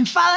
[0.06, 0.36] Fala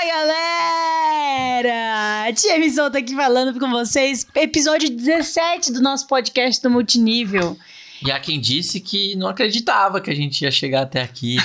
[1.65, 2.33] galera!
[2.33, 4.27] Tia Missão tá aqui falando com vocês.
[4.35, 7.57] Episódio 17 do nosso podcast do Multinível.
[8.05, 11.37] E há quem disse que não acreditava que a gente ia chegar até aqui.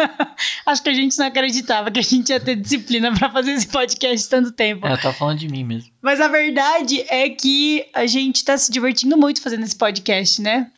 [0.66, 3.68] Acho que a gente não acreditava que a gente ia ter disciplina para fazer esse
[3.68, 4.86] podcast tanto tempo.
[4.86, 5.90] É, tava falando de mim mesmo.
[6.02, 10.70] Mas a verdade é que a gente tá se divertindo muito fazendo esse podcast, né?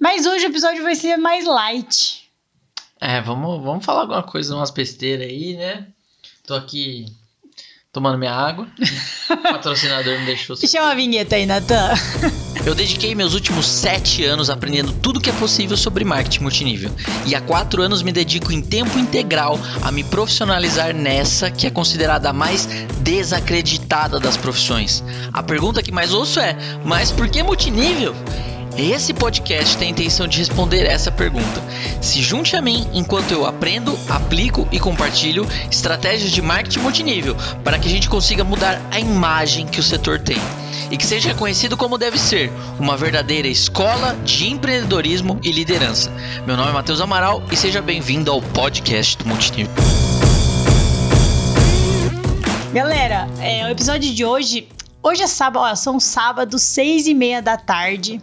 [0.00, 2.24] Mas hoje o episódio vai ser mais light.
[3.00, 5.93] É, vamos, vamos falar alguma coisa, umas besteiras aí, né?
[6.46, 7.06] Tô aqui
[7.92, 8.66] tomando minha água.
[9.24, 10.54] O patrocinador me deixou.
[10.54, 11.94] Deixa uma vinheta aí, Natan.
[12.64, 16.90] Eu dediquei meus últimos sete anos aprendendo tudo que é possível sobre marketing multinível.
[17.26, 21.70] E há quatro anos me dedico em tempo integral a me profissionalizar nessa que é
[21.70, 22.66] considerada a mais
[23.00, 25.02] desacreditada das profissões.
[25.32, 28.14] A pergunta que mais ouço é: mas por que multinível?
[28.76, 31.62] Esse podcast tem a intenção de responder essa pergunta.
[32.00, 37.78] Se junte a mim enquanto eu aprendo, aplico e compartilho estratégias de marketing multinível para
[37.78, 40.38] que a gente consiga mudar a imagem que o setor tem
[40.90, 46.10] e que seja reconhecido como deve ser, uma verdadeira escola de empreendedorismo e liderança.
[46.44, 49.72] Meu nome é Matheus Amaral e seja bem-vindo ao podcast do Multinível.
[52.72, 54.66] Galera, é, o episódio de hoje.
[55.00, 58.20] Hoje é sábado, ó, são sábado, seis e meia da tarde.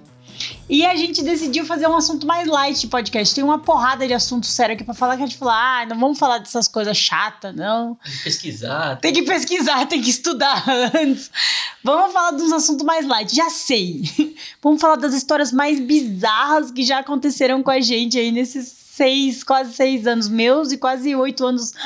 [0.69, 3.35] E a gente decidiu fazer um assunto mais light de podcast.
[3.35, 5.99] Tem uma porrada de assunto sério aqui pra falar que a gente falou: ah, não
[5.99, 7.95] vamos falar dessas coisas chatas, não.
[7.95, 8.95] Tem que pesquisar.
[8.97, 10.63] Tem que pesquisar, tem que estudar
[10.95, 11.29] antes.
[11.83, 14.03] Vamos falar dos assuntos mais light, já sei.
[14.61, 19.43] Vamos falar das histórias mais bizarras que já aconteceram com a gente aí nesses seis,
[19.43, 21.73] quase seis anos meus e quase oito anos.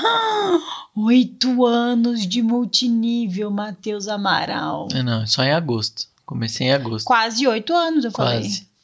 [0.98, 4.88] Oito anos de multinível, Matheus Amaral.
[4.94, 6.08] É, não, só em agosto.
[6.25, 7.05] Comecei em agosto.
[7.05, 8.41] Quase oito anos, eu falei.
[8.41, 8.75] Quase.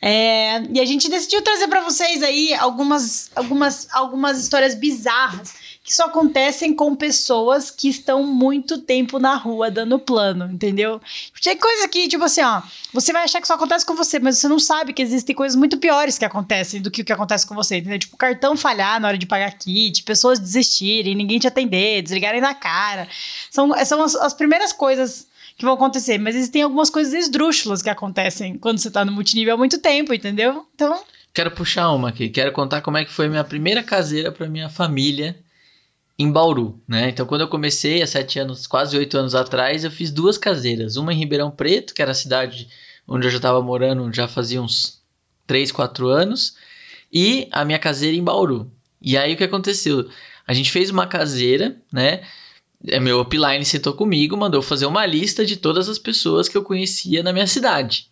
[0.00, 5.94] É, e a gente decidiu trazer para vocês aí algumas, algumas, algumas histórias bizarras que
[5.94, 11.00] só acontecem com pessoas que estão muito tempo na rua dando plano, entendeu?
[11.40, 12.60] Tem coisa que, tipo assim, ó,
[12.92, 15.56] você vai achar que só acontece com você, mas você não sabe que existem coisas
[15.56, 18.00] muito piores que acontecem do que o que acontece com você, entendeu?
[18.00, 22.52] Tipo, cartão falhar na hora de pagar kit, pessoas desistirem, ninguém te atender, desligarem na
[22.52, 23.08] cara.
[23.50, 27.88] São, são as, as primeiras coisas que vão acontecer, mas existem algumas coisas esdrúxulas que
[27.88, 30.66] acontecem quando você tá no multinível há muito tempo, entendeu?
[30.74, 31.02] Então.
[31.32, 34.68] Quero puxar uma aqui, quero contar como é que foi minha primeira caseira para minha
[34.68, 35.36] família
[36.18, 37.10] em Bauru, né?
[37.10, 40.96] Então, quando eu comecei, há sete anos, quase oito anos atrás, eu fiz duas caseiras.
[40.96, 42.68] Uma em Ribeirão Preto, que era a cidade
[43.06, 45.00] onde eu já estava morando já fazia uns
[45.46, 46.56] três, quatro anos,
[47.12, 48.70] e a minha caseira em Bauru.
[49.00, 50.08] E aí, o que aconteceu?
[50.46, 52.22] A gente fez uma caseira, né?
[52.88, 56.62] É, meu upline sentou comigo, mandou fazer uma lista de todas as pessoas que eu
[56.62, 58.08] conhecia na minha cidade.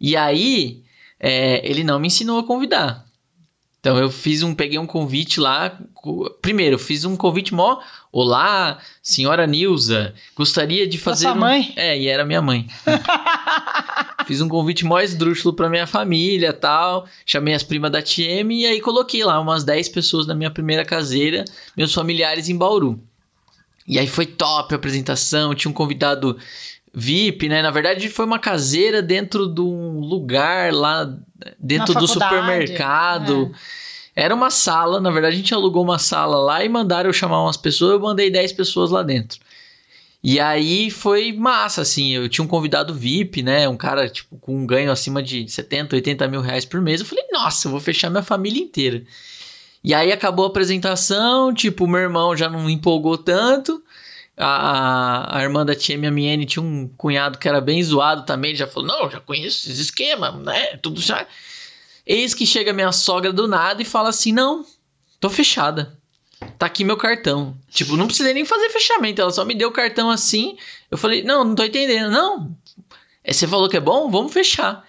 [0.00, 0.82] E aí,
[1.18, 3.08] é, ele não me ensinou a convidar.
[3.80, 5.78] Então eu fiz um, peguei um convite lá.
[6.42, 7.80] Primeiro, fiz um convite mó.
[8.10, 11.26] Olá, senhora Nilza, gostaria de fazer.
[11.26, 11.38] sua um...
[11.38, 11.72] mãe?
[11.76, 12.66] É, e era minha mãe.
[14.26, 17.06] fiz um convite mó esdrúxulo pra minha família tal.
[17.24, 20.84] Chamei as primas da TM e aí coloquei lá umas 10 pessoas na minha primeira
[20.84, 21.44] caseira,
[21.76, 23.00] meus familiares em Bauru.
[23.88, 26.38] E aí foi top a apresentação, tinha um convidado
[26.92, 27.62] VIP, né?
[27.62, 31.10] Na verdade, foi uma caseira dentro de um lugar lá
[31.58, 33.50] dentro do supermercado.
[34.14, 37.42] Era uma sala, na verdade, a gente alugou uma sala lá e mandaram eu chamar
[37.42, 39.38] umas pessoas, eu mandei 10 pessoas lá dentro.
[40.22, 43.68] E aí foi massa, assim, eu tinha um convidado VIP, né?
[43.68, 47.00] Um cara, tipo, com um ganho acima de 70, 80 mil reais por mês.
[47.00, 49.04] Eu falei, nossa, eu vou fechar minha família inteira.
[49.82, 53.82] E aí acabou a apresentação, tipo, meu irmão já não empolgou tanto.
[54.36, 58.50] A, a irmã da tia minha Miene tinha um cunhado que era bem zoado também.
[58.50, 60.76] Ele já falou: Não, já conheço esses esquemas, né?
[60.76, 61.26] Tudo já.
[62.06, 64.64] Eis que chega minha sogra do nada e fala assim: Não,
[65.18, 65.98] tô fechada.
[66.56, 67.56] Tá aqui meu cartão.
[67.68, 69.20] Tipo, não precisei nem fazer fechamento.
[69.20, 70.56] Ela só me deu o cartão assim.
[70.88, 72.10] Eu falei: Não, não tô entendendo.
[72.10, 72.56] Não,
[73.24, 74.10] é, você falou que é bom?
[74.10, 74.86] Vamos fechar.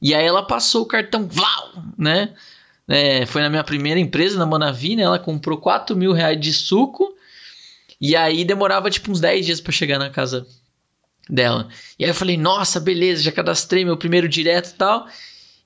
[0.00, 2.34] E aí ela passou o cartão, vlau, né?
[2.88, 5.02] É, foi na minha primeira empresa, na Monavi, né?
[5.02, 7.14] Ela comprou 4 mil reais de suco.
[8.00, 10.46] E aí demorava tipo uns 10 dias para chegar na casa
[11.28, 11.68] dela.
[11.98, 15.06] E aí eu falei, nossa, beleza, já cadastrei meu primeiro direto e tal.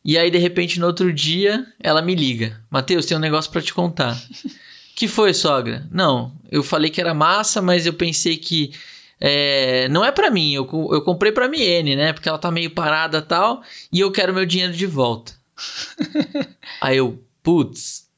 [0.05, 2.61] E aí, de repente, no outro dia, ela me liga.
[2.69, 4.21] Matheus, tem um negócio para te contar.
[4.97, 5.87] que foi, sogra?
[5.93, 8.73] Não, eu falei que era massa, mas eu pensei que
[9.21, 10.53] é, não é para mim.
[10.55, 12.13] Eu, eu comprei pra Miene, né?
[12.13, 13.63] Porque ela tá meio parada e tal.
[13.93, 15.35] E eu quero meu dinheiro de volta.
[16.81, 18.11] aí eu, putz.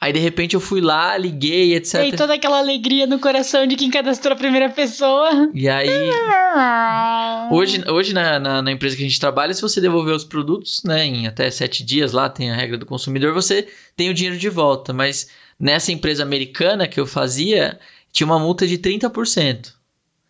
[0.00, 2.04] Aí de repente eu fui lá, liguei, etc.
[2.04, 5.50] E toda aquela alegria no coração de quem cadastrou a primeira pessoa.
[5.52, 5.88] E aí.
[7.50, 10.82] Hoje, hoje na, na, na, empresa que a gente trabalha, se você devolver os produtos,
[10.84, 13.66] né, em até sete dias lá, tem a regra do consumidor, você
[13.96, 14.92] tem o dinheiro de volta.
[14.92, 15.28] Mas
[15.58, 17.78] nessa empresa americana que eu fazia,
[18.12, 19.72] tinha uma multa de 30%.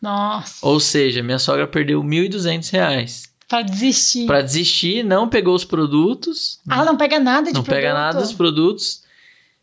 [0.00, 0.64] Nossa.
[0.67, 3.27] Ou seja, minha sogra perdeu 1.200 reais.
[3.48, 4.26] Pra desistir.
[4.26, 6.60] Pra desistir, não pegou os produtos.
[6.68, 7.80] Ah, não pega nada de Não produto.
[7.80, 9.02] pega nada dos produtos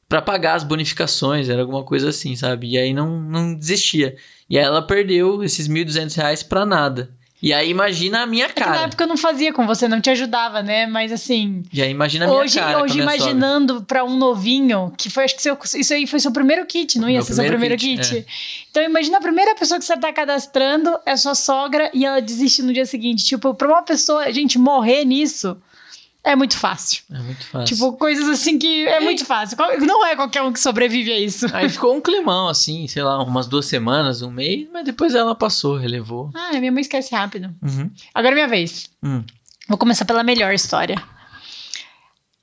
[0.09, 2.71] para pagar as bonificações, era alguma coisa assim, sabe?
[2.71, 4.15] E aí não, não desistia.
[4.49, 7.11] E aí ela perdeu esses 1.200 reais pra nada.
[7.41, 8.71] E aí imagina a minha cara.
[8.71, 10.87] É na época eu não fazia com você, não te ajudava, né?
[10.87, 11.63] Mas assim.
[11.71, 12.81] E aí imagina a minha hoje, cara.
[12.81, 16.65] Hoje imaginando para um novinho, que foi, acho que seu, isso aí foi seu primeiro
[16.65, 18.01] kit, não ia Meu ser seu primeiro kit.
[18.01, 18.17] kit.
[18.17, 18.25] É.
[18.71, 22.63] Então imagina a primeira pessoa que você tá cadastrando é sua sogra e ela desiste
[22.63, 23.25] no dia seguinte.
[23.25, 25.57] Tipo, pra uma pessoa, gente, morrer nisso.
[26.25, 27.03] É muito fácil.
[27.13, 27.75] É muito fácil.
[27.75, 29.55] Tipo, coisas assim que é muito fácil.
[29.79, 31.45] Não é qualquer um que sobrevive a isso.
[31.53, 35.35] Aí ficou um climão, assim, sei lá, umas duas semanas, um mês, mas depois ela
[35.35, 36.31] passou, relevou.
[36.33, 37.53] Ah, minha mãe esquece rápido.
[37.61, 37.91] Uhum.
[38.11, 38.89] Agora é minha vez.
[39.03, 39.23] Hum.
[39.69, 41.01] Vou começar pela melhor história.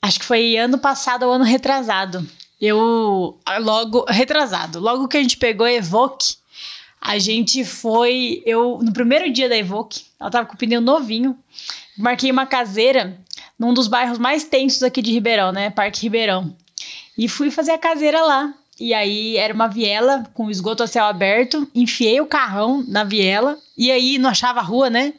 [0.00, 2.24] Acho que foi ano passado ou ano retrasado.
[2.60, 6.36] Eu, logo, retrasado, logo que a gente pegou a Evoque,
[7.00, 11.36] a gente foi, eu, no primeiro dia da Evoque, ela tava com o pneu novinho,
[11.98, 13.18] marquei uma caseira
[13.62, 15.70] num dos bairros mais tensos aqui de Ribeirão, né?
[15.70, 16.52] Parque Ribeirão.
[17.16, 18.52] E fui fazer a caseira lá.
[18.80, 21.70] E aí era uma viela com esgoto a céu aberto.
[21.72, 23.56] Enfiei o carrão na viela.
[23.78, 25.14] E aí não achava a rua, né?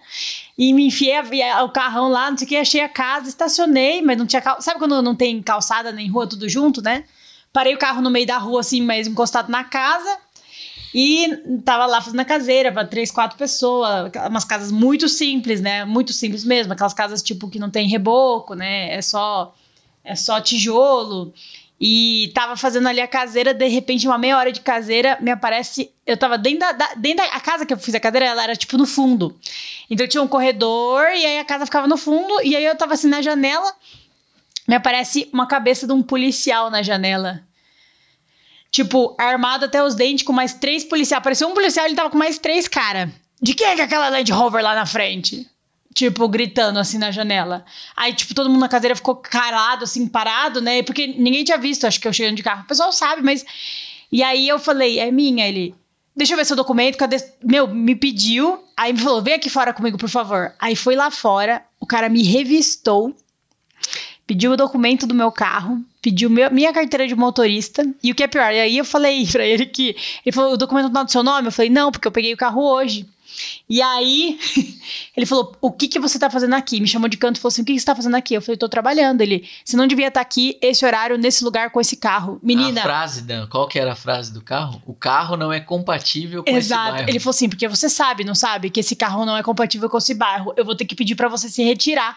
[0.57, 4.01] E me enfiei a, o carrão lá, não sei o que, achei a casa, estacionei,
[4.01, 4.41] mas não tinha.
[4.41, 4.61] Cal...
[4.61, 7.05] Sabe quando não tem calçada nem rua, tudo junto, né?
[7.53, 10.17] Parei o carro no meio da rua, assim, mas encostado na casa.
[10.93, 15.83] E tava lá fazendo a caseira para três, quatro pessoas, umas casas muito simples, né?
[15.85, 18.93] Muito simples mesmo, aquelas casas tipo que não tem reboco, né?
[18.93, 19.55] É só
[20.03, 21.33] é só tijolo.
[21.81, 25.91] E tava fazendo ali a caseira, de repente, uma meia hora de caseira, me aparece.
[26.05, 28.55] Eu tava dentro da, da, dentro da casa que eu fiz a cadeira, ela era
[28.55, 29.37] tipo no fundo.
[29.89, 32.93] Então tinha um corredor, e aí a casa ficava no fundo, e aí eu tava
[32.93, 33.73] assim na janela,
[34.67, 37.43] me aparece uma cabeça de um policial na janela
[38.73, 41.19] tipo, armado até os dentes com mais três policiais.
[41.19, 43.13] Apareceu um policial, ele tava com mais três cara.
[43.39, 45.47] De quem é que é aquela Land Rover lá na frente?
[45.93, 47.63] Tipo, gritando assim na janela.
[47.95, 50.81] Aí, tipo, todo mundo na cadeira ficou calado, assim, parado, né?
[50.81, 52.63] Porque ninguém tinha visto, acho que eu chegando de carro.
[52.63, 53.45] O pessoal sabe, mas.
[54.11, 55.75] E aí eu falei, é minha, ele.
[56.15, 57.17] Deixa eu ver seu documento, cadê?
[57.43, 58.63] Meu, me pediu.
[58.75, 60.51] Aí me falou, vem aqui fora comigo, por favor.
[60.59, 63.15] Aí foi lá fora, o cara me revistou
[64.33, 68.27] pediu o documento do meu carro, pediu minha carteira de motorista, e o que é
[68.27, 69.95] pior, e aí eu falei pra ele que,
[70.25, 71.47] ele falou, o documento não é do seu nome?
[71.47, 73.05] Eu falei, não, porque eu peguei o carro hoje.
[73.67, 74.39] E aí,
[75.17, 76.79] ele falou: O que, que você tá fazendo aqui?
[76.79, 78.35] Me chamou de canto e falou assim: O que, que você tá fazendo aqui?
[78.35, 79.21] Eu falei: Tô trabalhando.
[79.21, 82.39] Ele: Você não devia estar tá aqui esse horário, nesse lugar, com esse carro.
[82.43, 82.81] Menina.
[82.81, 84.79] A frase, Dan, qual que era a frase do carro?
[84.85, 86.83] O carro não é compatível com Exato.
[86.83, 87.09] esse bairro.
[87.09, 89.97] Ele falou assim: Porque você sabe, não sabe, que esse carro não é compatível com
[89.97, 90.53] esse bairro.
[90.55, 92.15] Eu vou ter que pedir para você se retirar.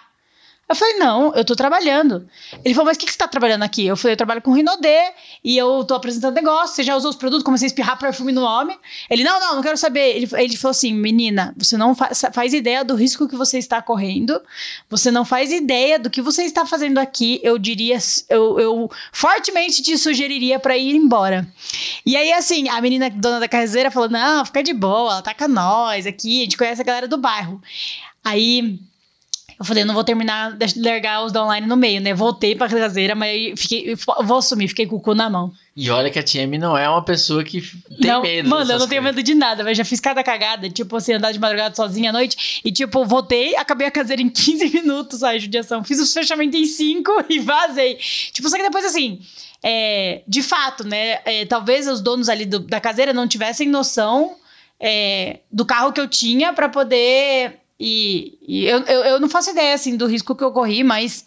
[0.69, 2.29] Eu falei, não, eu tô trabalhando.
[2.65, 3.87] Ele falou, mas o que, que você tá trabalhando aqui?
[3.87, 5.13] Eu falei, eu trabalho com Rinodê
[5.45, 6.75] e eu tô apresentando negócio.
[6.75, 7.45] Você já usou os produtos?
[7.45, 8.77] Comecei a espirrar perfume no homem.
[9.09, 10.17] Ele, não, não, não quero saber.
[10.17, 13.81] Ele, ele falou assim, menina, você não fa faz ideia do risco que você está
[13.81, 14.41] correndo.
[14.91, 17.39] Você não faz ideia do que você está fazendo aqui.
[17.45, 17.99] Eu diria,
[18.29, 21.47] eu, eu fortemente te sugeriria para ir embora.
[22.05, 25.33] E aí, assim, a menina dona da caseira falou, não, fica de boa, ela tá
[25.33, 27.63] com nós aqui, a gente conhece a galera do bairro.
[28.25, 28.81] Aí
[29.59, 32.13] eu falei, não vou terminar de largar os da online no meio, né?
[32.13, 35.51] Voltei pra caseira, mas fiquei, vou assumir, fiquei com o cu na mão.
[35.75, 37.63] E olha que a TM não é uma pessoa que
[38.01, 38.49] tem não, medo.
[38.49, 41.33] Mano, eu não tenho medo de nada, mas já fiz cada cagada, tipo assim, andar
[41.33, 42.61] de madrugada sozinha à noite.
[42.65, 45.83] E, tipo, voltei, acabei a caseira em 15 minutos, a judiação.
[45.83, 47.99] Fiz o fechamento em 5 e vazei.
[48.33, 49.21] Tipo, só que depois, assim,
[49.63, 51.19] é, de fato, né?
[51.25, 54.37] É, talvez os donos ali do, da caseira não tivessem noção
[54.79, 59.51] é, do carro que eu tinha para poder e, e eu, eu, eu, não faço
[59.51, 61.25] ideia, assim, do risco que eu corri, mas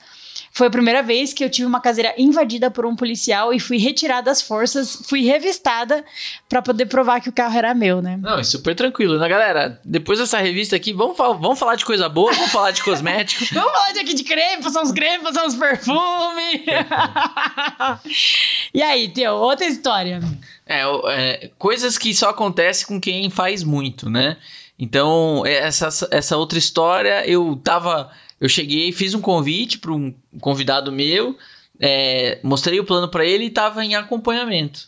[0.52, 3.78] foi a primeira vez que eu tive uma caseira invadida por um policial e fui
[3.78, 6.04] retirada das forças, fui revistada
[6.48, 8.18] para poder provar que o carro era meu, né?
[8.22, 9.80] Não, é super tranquilo, né, galera?
[9.86, 13.50] Depois dessa revista aqui, vamos, fal vamos falar de coisa boa, vamos falar de cosméticos.
[13.54, 16.62] vamos falar de aqui de creme, passar uns cremes, passar uns perfumes.
[18.74, 20.20] e aí, Teu, outra história.
[20.66, 24.38] É, é, coisas que só acontecem com quem faz muito, né?
[24.80, 28.10] Então, é, essa, essa outra história, eu tava.
[28.40, 31.38] Eu cheguei, fiz um convite para um convidado meu,
[31.78, 34.88] é, mostrei o plano para ele e estava em acompanhamento.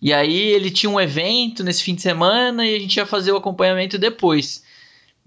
[0.00, 3.32] E aí ele tinha um evento nesse fim de semana e a gente ia fazer
[3.32, 4.62] o acompanhamento depois.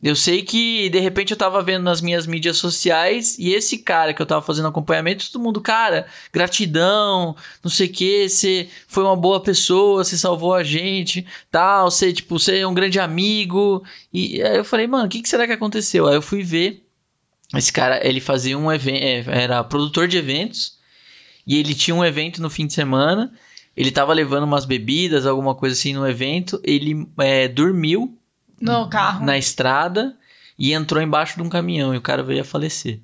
[0.04, 4.14] Eu sei que de repente eu tava vendo nas minhas mídias sociais e esse cara
[4.14, 9.04] que eu tava fazendo acompanhamento, todo mundo, cara, gratidão, não sei o que, você foi
[9.04, 13.84] uma boa pessoa, você salvou a gente, tal, você, tipo, você é um grande amigo.
[14.14, 16.08] E aí eu falei, mano, o que, que será que aconteceu?
[16.08, 16.84] Aí eu fui ver.
[17.56, 20.78] Esse cara, ele fazia um evento, era produtor de eventos,
[21.48, 23.32] e ele tinha um evento no fim de semana.
[23.78, 26.60] Ele tava levando umas bebidas, alguma coisa assim no evento.
[26.64, 28.18] Ele é, dormiu
[28.60, 29.26] No carro.
[29.26, 30.16] na estrada
[30.58, 33.00] e entrou embaixo de um caminhão e o cara veio a falecer.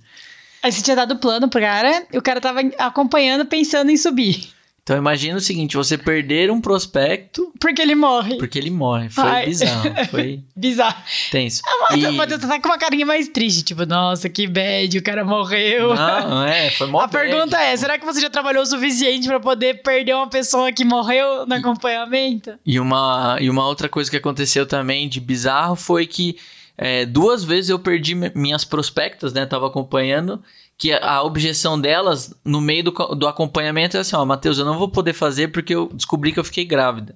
[0.64, 4.54] Aí você tinha dado plano pro cara e o cara tava acompanhando, pensando em subir.
[4.84, 8.38] Então imagina o seguinte, você perder um prospecto Porque ele morre.
[8.38, 9.10] porque ele morre.
[9.12, 9.46] Foi Ai.
[9.46, 10.98] bizarro, foi Bizarro.
[11.30, 11.62] tenso.
[11.90, 15.24] Mas E- Matheus tá com uma carinha mais triste, tipo, nossa, que bad, o cara
[15.24, 15.94] morreu.
[15.94, 17.78] Não, é, foi mó A pergunta bad, é: pô.
[17.78, 21.54] será que você já trabalhou o suficiente pra poder perder uma pessoa que morreu no
[21.54, 22.54] acompanhamento?
[22.66, 26.38] E uma, e uma outra coisa que aconteceu também de bizarro foi que
[26.78, 29.46] é, duas vezes eu perdi mi- minhas prospectas, né?
[29.46, 30.42] Tava acompanhando,
[30.82, 34.80] que a, objeção delas no meio do, do acompanhamento é assim, ó, Matheus, eu não
[34.80, 37.16] vou poder fazer porque eu descobri que eu fiquei grávida.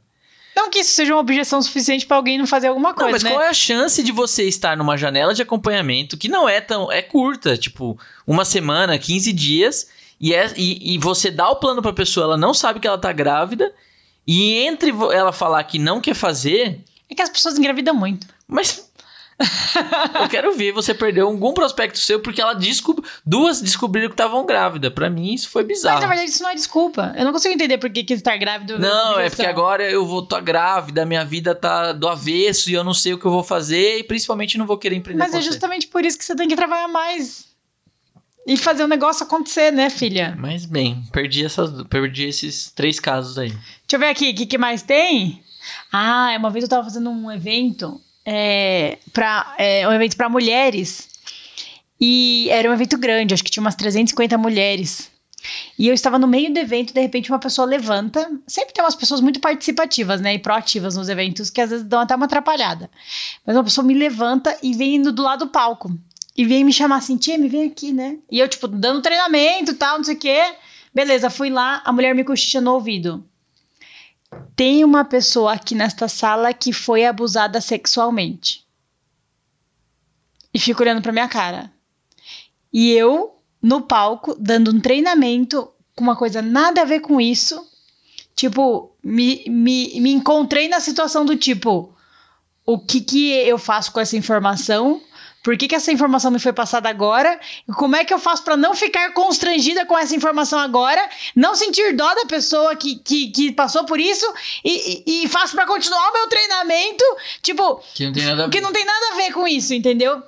[0.55, 3.23] Não que isso seja uma objeção suficiente pra alguém não fazer alguma Não, coisa, mas
[3.23, 3.31] né?
[3.31, 6.91] qual é a chance de você estar numa janela de acompanhamento que não é tão.
[6.91, 9.89] é curta, tipo, uma semana, 15 dias,
[10.21, 12.99] e, é, e, e você dá o plano pra pessoa, ela não sabe que ela
[12.99, 13.73] tá grávida,
[14.27, 18.27] e entre ela falar que não quer fazer, É que as pessoas engravidam muito.
[18.47, 18.93] mas.
[20.21, 23.03] eu quero ver você perder algum prospecto seu porque ela descob...
[23.25, 24.93] duas descobriram que estavam grávidas.
[24.93, 25.95] Pra mim isso foi bizarro.
[25.95, 27.13] Mas na verdade isso não é desculpa.
[27.17, 28.79] Eu não consigo entender por que, que estar grávido.
[28.79, 32.83] Não, é porque agora eu vou estar grávida, minha vida tá do avesso e eu
[32.83, 35.41] não sei o que eu vou fazer e principalmente não vou querer empreender Mas é
[35.41, 35.43] você.
[35.43, 37.53] justamente por isso que você tem que trabalhar mais.
[38.47, 40.35] E fazer o negócio acontecer, né, filha?
[40.37, 43.49] Mas bem, perdi, essas, perdi esses três casos aí.
[43.49, 45.43] Deixa eu ver aqui, o que, que mais tem?
[45.91, 51.07] Ah, uma vez eu tava fazendo um evento, é, pra, é, um evento para mulheres.
[51.99, 55.11] E era um evento grande, acho que tinha umas 350 mulheres.
[55.77, 58.29] E eu estava no meio do evento, de repente uma pessoa levanta.
[58.47, 60.33] Sempre tem umas pessoas muito participativas, né?
[60.33, 62.89] E proativas nos eventos, que às vezes dão até uma atrapalhada.
[63.45, 65.95] Mas uma pessoa me levanta e vem indo do lado do palco.
[66.35, 68.17] E vem me chamar assim, tia, me vem aqui, né?
[68.29, 70.53] E eu, tipo, dando treinamento tal, não sei o quê.
[70.93, 73.23] Beleza, fui lá, a mulher me cochicha no ouvido.
[74.55, 78.65] Tem uma pessoa aqui nesta sala que foi abusada sexualmente.
[80.53, 81.71] E fica olhando pra minha cara.
[82.71, 87.65] E eu, no palco, dando um treinamento com uma coisa nada a ver com isso.
[88.35, 91.93] Tipo, me, me, me encontrei na situação do tipo:
[92.65, 95.01] o que, que eu faço com essa informação?
[95.45, 97.39] Por que, que essa informação me foi passada agora?
[97.69, 101.07] E como é que eu faço pra não ficar constrangida com essa informação agora?
[101.35, 104.25] Não sentir dó da pessoa que, que, que passou por isso?
[104.63, 107.03] E, e, e faço pra continuar o meu treinamento?
[107.43, 108.51] Tipo, Que não tem nada a ver.
[108.51, 110.19] que não tem nada a ver com isso, entendeu?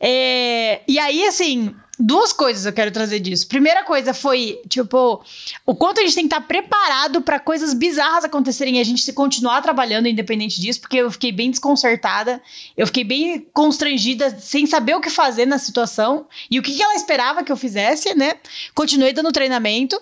[0.00, 3.46] É, e aí, assim, duas coisas eu quero trazer disso.
[3.46, 5.24] Primeira coisa foi, tipo,
[5.64, 9.02] o quanto a gente tem que estar preparado para coisas bizarras acontecerem e a gente
[9.02, 12.42] se continuar trabalhando independente disso, porque eu fiquei bem desconcertada,
[12.76, 16.82] eu fiquei bem constrangida, sem saber o que fazer na situação e o que, que
[16.82, 18.34] ela esperava que eu fizesse, né?
[18.74, 20.00] Continuei dando treinamento.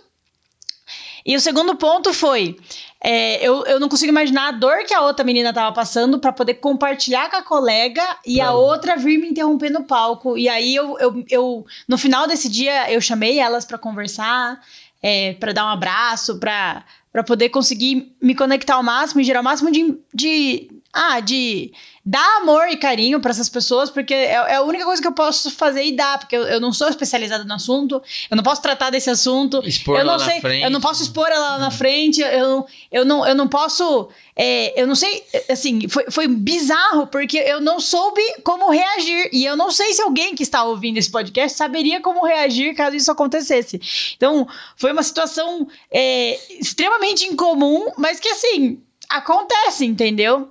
[1.30, 2.58] E o segundo ponto foi.
[3.00, 6.32] é, eu, eu não consigo imaginar a dor que a outra menina tava passando para
[6.32, 10.36] poder compartilhar com a colega e a outra vir me interromper no palco.
[10.36, 14.60] E aí eu, eu, eu no final desse dia eu chamei elas para conversar,
[15.00, 19.40] é, para dar um abraço, para para poder conseguir me conectar ao máximo e gerar
[19.40, 21.72] o máximo de, de ah, de
[22.10, 25.12] dar amor e carinho para essas pessoas, porque é, é a única coisa que eu
[25.12, 28.60] posso fazer e dar, porque eu, eu não sou especializada no assunto, eu não posso
[28.60, 30.64] tratar desse assunto, Expor eu lá não na sei, frente.
[30.64, 34.08] eu não posso expor ela lá na frente, eu não, eu não, eu não posso,
[34.34, 39.44] é, eu não sei, assim, foi, foi bizarro, porque eu não soube como reagir, e
[39.44, 43.12] eu não sei se alguém que está ouvindo esse podcast saberia como reagir caso isso
[43.12, 43.80] acontecesse.
[44.16, 50.48] Então, foi uma situação é, extremamente incomum, mas que, assim, acontece, entendeu?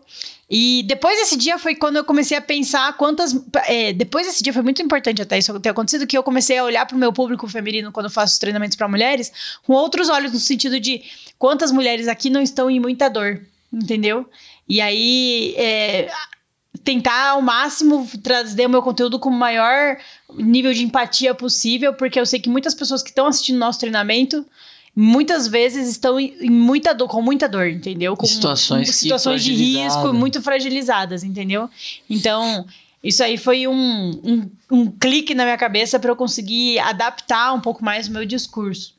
[0.49, 3.35] E depois desse dia foi quando eu comecei a pensar quantas.
[3.65, 6.63] é, depois desse dia foi muito importante até isso ter acontecido, que eu comecei a
[6.63, 9.31] olhar para o meu público feminino quando eu faço os treinamentos para mulheres
[9.63, 11.03] com outros olhos, no sentido de
[11.37, 14.27] quantas mulheres aqui não estão em muita dor, entendeu?
[14.67, 15.53] E aí.
[15.57, 16.09] é,
[16.83, 19.97] tentar ao máximo trazer o meu conteúdo com o maior
[20.33, 24.45] nível de empatia possível, porque eu sei que muitas pessoas que estão assistindo nosso treinamento
[25.01, 28.17] muitas vezes estão em muita dor, com muita dor, entendeu?
[28.17, 31.69] Com Situações situações de risco muito fragilizadas, entendeu?
[32.09, 32.65] Então,
[33.01, 37.61] isso aí foi um, um, um clique na minha cabeça para eu conseguir adaptar um
[37.61, 38.93] pouco mais o meu discurso.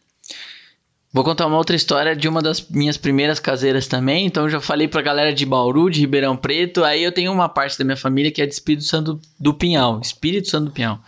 [1.12, 4.25] Vou contar uma outra história de uma das minhas primeiras caseiras também.
[4.25, 6.83] Então, eu já falei pra galera de Bauru, de Ribeirão Preto.
[6.83, 10.00] Aí eu tenho uma parte da minha família que é de Espírito Santo do Pinhal.
[10.00, 10.99] Espírito Santo do Pinhal.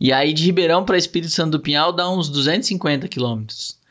[0.00, 3.83] E aí, de Ribeirão para Espírito Santo do Pinhal dá uns 250 quilômetros.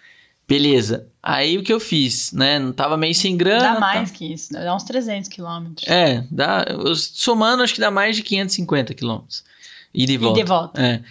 [0.48, 1.08] Beleza.
[1.22, 2.60] Aí o que eu fiz, né?
[2.60, 3.74] Não tava meio sem grana.
[3.76, 4.18] Dá mais tá.
[4.18, 5.88] que isso, dá uns 300 quilômetros.
[5.90, 6.66] É, dá.
[6.96, 9.44] Somando, acho que dá mais de 550 quilômetros.
[9.94, 10.40] E de E volta.
[10.42, 10.82] de volta.
[10.82, 11.02] É.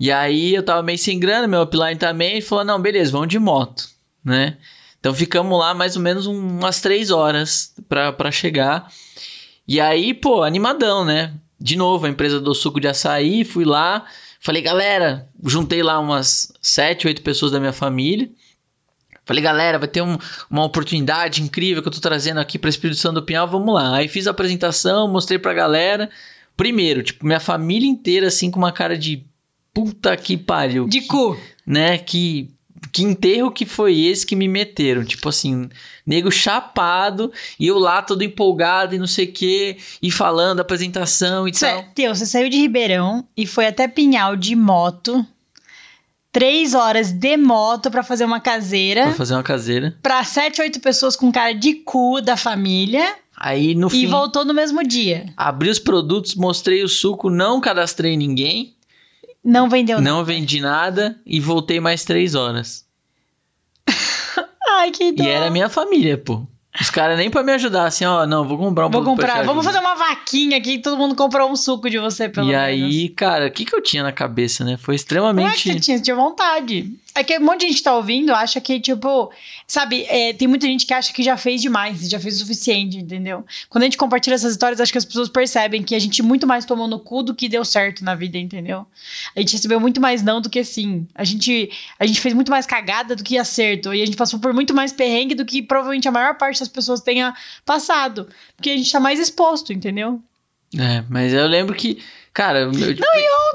[0.00, 3.28] E aí eu tava meio sem grana, meu upline também, e falou: não, beleza, vamos
[3.28, 3.88] de moto,
[4.24, 4.56] né?
[5.00, 8.90] Então ficamos lá mais ou menos um- umas três horas pra, pra chegar.
[9.66, 11.34] E aí, pô, animadão, né?
[11.60, 14.06] De novo, a empresa do suco de açaí, fui lá,
[14.40, 18.30] falei, galera, juntei lá umas sete, oito pessoas da minha família.
[19.28, 20.16] Falei, galera, vai ter um-
[20.50, 23.94] uma oportunidade incrível que eu tô trazendo aqui pra Espírito Santo do Pinhal, vamos lá.
[23.96, 26.08] Aí fiz a apresentação, mostrei pra galera.
[26.56, 29.22] Primeiro, tipo, minha família inteira, assim, com uma cara de
[29.74, 30.88] puta que pariu.
[30.88, 31.38] De que, cu.
[31.66, 32.48] Né, que,
[32.90, 35.04] que enterro que foi esse que me meteram?
[35.04, 35.68] Tipo assim,
[36.06, 37.30] nego chapado,
[37.60, 41.80] e eu lá todo empolgado e não sei o que, e falando, apresentação e tal.
[41.80, 45.24] Cê, Teu, você saiu de Ribeirão e foi até Pinhal de moto.
[46.30, 49.04] Três horas de moto pra fazer uma caseira.
[49.04, 49.96] Pra fazer uma caseira.
[50.02, 53.16] Pra sete, oito pessoas com cara de cu da família.
[53.36, 55.32] Aí no E fim, voltou no mesmo dia.
[55.36, 58.74] abri os produtos, mostrei o suco, não cadastrei ninguém.
[59.42, 60.10] Não vendeu nada.
[60.10, 62.84] Não vendi nada e voltei mais três horas.
[64.70, 65.22] Ai, que dó.
[65.24, 66.46] E era minha família, pô.
[66.80, 69.44] Os caras nem pra me ajudar, assim, ó, não, vou comprar um Vou comprar.
[69.44, 72.50] Vamos fazer uma vaquinha aqui e todo mundo comprou um suco de você, pelo E
[72.50, 72.64] menos.
[72.64, 74.76] aí, cara, o que que eu tinha na cabeça, né?
[74.76, 75.62] Foi Não é que extremamente...
[75.72, 76.92] você tinha, você tinha vontade.
[77.18, 79.32] É que um monte de gente tá ouvindo, acha que, tipo,
[79.66, 82.96] sabe, é, tem muita gente que acha que já fez demais, já fez o suficiente,
[82.96, 83.44] entendeu?
[83.68, 86.46] Quando a gente compartilha essas histórias, acho que as pessoas percebem que a gente muito
[86.46, 88.86] mais tomou no cu do que deu certo na vida, entendeu?
[89.34, 91.08] A gente recebeu muito mais não do que sim.
[91.12, 93.92] A gente, a gente fez muito mais cagada do que acerto.
[93.92, 96.68] E a gente passou por muito mais perrengue do que provavelmente a maior parte das
[96.68, 97.34] pessoas tenha
[97.64, 98.28] passado.
[98.54, 100.22] Porque a gente tá mais exposto, entendeu?
[100.76, 101.98] É, mas eu lembro que,
[102.32, 102.60] cara...
[102.60, 103.04] Eu, tipo,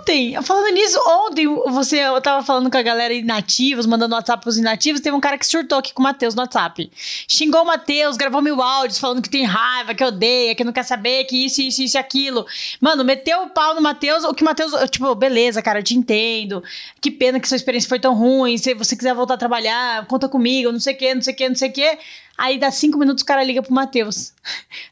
[0.03, 4.58] Ontem, falando nisso, ontem você, eu tava falando com a galera inativos, mandando WhatsApp pros
[4.58, 6.92] inativos, teve um cara que surtou aqui com o Matheus no WhatsApp.
[7.25, 10.84] Xingou o Matheus, gravou mil áudios falando que tem raiva, que odeia, que não quer
[10.84, 12.46] saber, que isso, isso, isso e aquilo.
[12.82, 15.84] Mano, meteu o pau no Matheus, o que o Matheus, eu, tipo, beleza, cara, eu
[15.84, 16.62] te entendo.
[17.00, 18.58] Que pena que sua experiência foi tão ruim.
[18.58, 21.38] Se você quiser voltar a trabalhar, conta comigo, não sei o que, não sei o
[21.38, 21.98] que, não sei o que.
[22.38, 24.34] Aí dá cinco minutos o cara liga pro Matheus.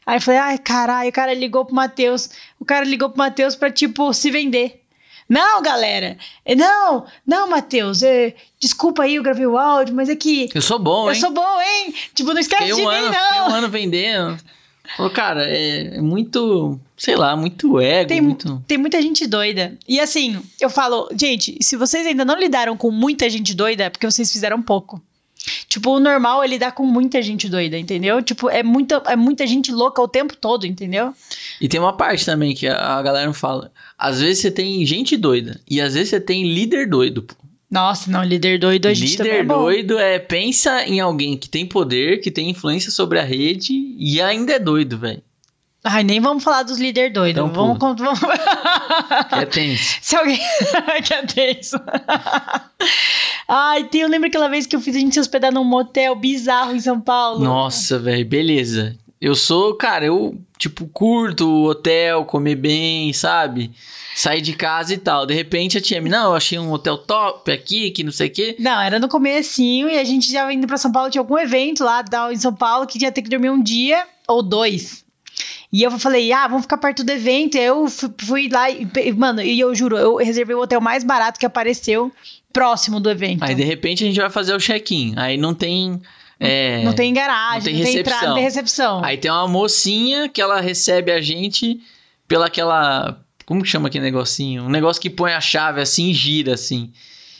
[0.06, 2.30] Aí eu falei, ai, caralho, o cara ligou pro Matheus.
[2.58, 4.80] O cara ligou pro Matheus pra, tipo, se vender.
[5.28, 6.16] Não, galera.
[6.44, 8.02] é, Não, não, Matheus.
[8.02, 11.20] é, desculpa aí, eu gravei o áudio, mas é que eu sou bom, eu hein?
[11.20, 11.94] sou bom, hein?
[12.14, 13.54] Tipo, não esquece Fiquei de um, mim, ano, fiquei um não.
[13.56, 14.38] ano vendendo.
[14.96, 18.62] Falou, cara, é, é muito, sei lá, muito ego, Tem, muito...
[18.66, 19.78] tem muita gente doida.
[19.88, 23.90] E assim, eu falo, gente, se vocês ainda não lidaram com muita gente doida, é
[23.90, 25.00] porque vocês fizeram pouco.
[25.68, 28.22] Tipo, o normal é lidar com muita gente doida, entendeu?
[28.22, 31.12] Tipo, é muita, é muita gente louca o tempo todo, entendeu?
[31.60, 33.72] E tem uma parte também que a, galera não fala.
[33.98, 37.34] Às vezes você tem gente doida e às vezes você tem líder doido, pô.
[37.70, 39.62] Nossa, não, líder doido, a gente é Líder bom.
[39.62, 44.20] doido é pensa em alguém que tem poder, que tem influência sobre a rede e
[44.20, 45.22] ainda é doido, velho.
[45.84, 47.42] Ai, nem vamos falar dos líder doidos.
[47.42, 48.20] Então vamos, vamos...
[49.32, 49.98] É tenso.
[50.00, 50.38] Se alguém.
[51.04, 51.76] que é tenso.
[53.48, 56.14] Ai, tem, eu lembro aquela vez que eu fiz a gente se hospedar num motel
[56.14, 57.44] bizarro em São Paulo.
[57.44, 58.96] Nossa, velho, beleza.
[59.20, 63.70] Eu sou, cara, eu, tipo, curto o hotel, comer bem, sabe?
[64.16, 65.24] Sair de casa e tal.
[65.24, 68.26] De repente a tia me, não, eu achei um hotel top aqui, que não sei
[68.26, 68.56] o quê.
[68.58, 71.84] Não, era no comecinho e a gente já indo pra São Paulo, tinha algum evento
[71.84, 75.04] lá em São Paulo que ia ter que dormir um dia ou dois.
[75.72, 77.56] E eu falei, ah, vamos ficar perto do evento.
[77.56, 77.86] E eu
[78.20, 82.12] fui, lá e, mano, e eu juro, eu reservei o hotel mais barato que apareceu
[82.52, 83.42] próximo do evento.
[83.42, 85.14] Aí de repente a gente vai fazer o check-in.
[85.16, 86.00] Aí não tem.
[86.38, 88.28] é, não tem garagem, não não tem tem, entrada, recepção.
[88.28, 89.04] não tem recepção.
[89.04, 91.80] Aí tem uma mocinha que ela recebe a gente
[92.28, 93.18] pela aquela.
[93.46, 94.64] Como que chama aquele negocinho?
[94.64, 96.92] Um negócio que põe a chave assim e gira assim.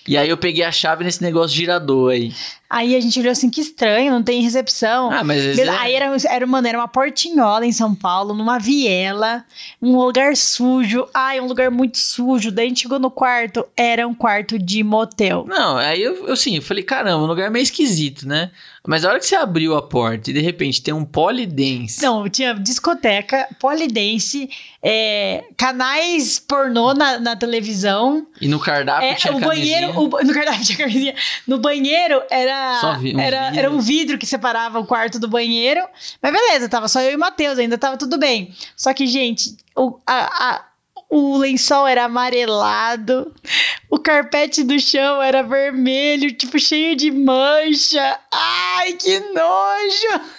[0.09, 2.33] E aí eu peguei a chave nesse negócio girador aí.
[2.75, 5.11] Aí a gente olhou assim, que estranho, não tem recepção.
[5.13, 9.45] Ah, mas é- Aí era, era, mano, era uma portinhola em São Paulo, numa viela,
[9.81, 11.07] um lugar sujo.
[11.13, 12.51] Ai, um lugar muito sujo.
[12.51, 15.45] Daí a gente chegou no quarto, era um quarto de motel.
[15.47, 18.51] Não, aí eu, eu assim, eu falei, caramba, um lugar meio esquisito, né?
[18.85, 22.03] Mas a hora que você abriu a porta e de repente tem um polidense.
[22.03, 24.51] Não, tinha discoteca, polidense,
[24.83, 28.27] é, canais pornô na, na televisão.
[28.41, 30.21] E no cardápio É, tinha o banheiro, camisinha.
[30.21, 31.15] o, no cardápio tinha camisinha.
[31.47, 32.53] No banheiro era,
[33.01, 33.59] Vi- um era, vidro.
[33.59, 35.81] era um vidro que separava o quarto do banheiro.
[36.21, 38.55] Mas beleza, tava só eu e o Matheus, ainda tava tudo bem.
[38.77, 40.65] Só que, gente, o, a, a-
[41.15, 43.35] o lençol era amarelado,
[43.91, 48.19] o carpete do chão era vermelho, tipo cheio de mancha.
[48.33, 50.33] Ai, que nojo!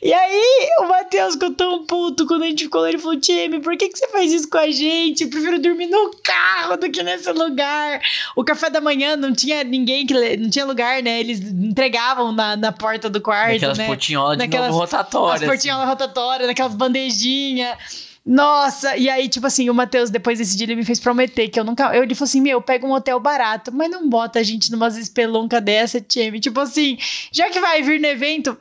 [0.08, 2.88] e aí, o Matheus ficou tão puto quando a gente ficou lá.
[2.88, 5.24] Ele falou: Time, por que, que você faz isso com a gente?
[5.24, 8.00] Eu prefiro dormir no carro do que nesse lugar.
[8.34, 10.14] O café da manhã não tinha ninguém que.
[10.38, 11.20] Não tinha lugar, né?
[11.20, 13.52] Eles entregavam na, na porta do quarto.
[13.52, 13.86] Naquelas né?
[13.86, 15.42] portinholas de novo rotatórias.
[15.42, 18.11] As portinholas rotatórias, naquelas bandejinhas.
[18.24, 21.58] Nossa, e aí, tipo assim, o Matheus, depois desse dia, ele me fez prometer que
[21.58, 21.94] eu nunca.
[21.94, 24.96] Eu, ele falou assim: Meu, pega um hotel barato, mas não bota a gente numas
[24.96, 26.38] espelunca dessa, time.
[26.38, 26.96] Tipo assim,
[27.32, 28.56] já que vai vir no evento,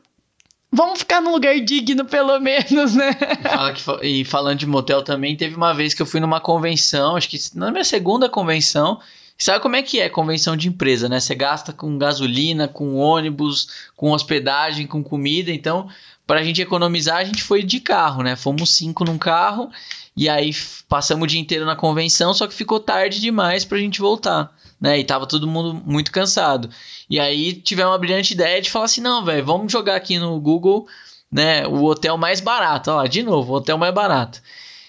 [0.73, 3.11] Vamos ficar num lugar digno, pelo menos, né?
[4.01, 7.37] E falando de motel também, teve uma vez que eu fui numa convenção, acho que
[7.53, 8.99] na minha segunda convenção.
[9.37, 11.19] Sabe como é que é convenção de empresa, né?
[11.19, 15.51] Você gasta com gasolina, com ônibus, com hospedagem, com comida.
[15.51, 15.89] Então,
[16.31, 18.37] para a gente economizar, a gente foi de carro, né?
[18.37, 19.69] Fomos cinco num carro
[20.15, 20.51] e aí
[20.87, 24.49] passamos o dia inteiro na convenção, só que ficou tarde demais para a gente voltar,
[24.79, 24.97] né?
[24.97, 26.69] E tava todo mundo muito cansado.
[27.09, 30.39] E aí tivemos uma brilhante ideia de falar assim: não, velho, vamos jogar aqui no
[30.39, 30.87] Google,
[31.29, 31.67] né?
[31.67, 32.91] O hotel mais barato.
[32.91, 34.41] Olha lá, de novo, o hotel mais barato.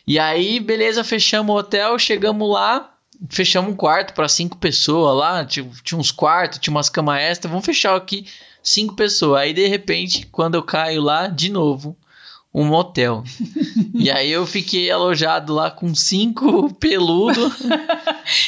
[0.06, 2.88] E aí, beleza, fechamos o hotel, chegamos lá,
[3.28, 7.50] fechamos um quarto para cinco pessoas lá, tinha, tinha uns quartos, tinha umas camas extras,
[7.50, 8.28] vamos fechar aqui
[8.62, 9.42] cinco pessoas.
[9.42, 11.96] Aí de repente, quando eu caio lá, de novo,
[12.54, 13.24] um motel.
[13.94, 17.54] e aí eu fiquei alojado lá com cinco peludos.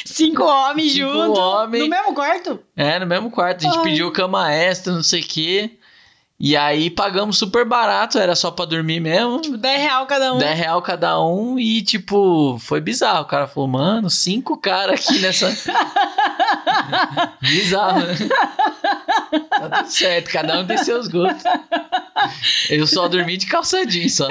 [0.05, 1.39] cinco homens cinco juntos.
[1.39, 1.83] Homem.
[1.83, 2.61] No mesmo quarto?
[2.77, 3.61] É, no mesmo quarto.
[3.61, 3.85] A gente Ai.
[3.85, 5.79] pediu cama extra, não sei o quê.
[6.39, 9.41] E aí pagamos super barato, era só pra dormir mesmo.
[9.41, 10.39] Tipo, 10 real cada um.
[10.39, 13.23] 10 real cada um e, tipo, foi bizarro.
[13.23, 15.49] O cara falou, mano, cinco caras aqui nessa.
[17.41, 18.15] bizarro, né?
[19.69, 21.45] Tá tudo certo, cada um tem seus gostos.
[22.71, 24.29] Eu só dormi de calça jeans só.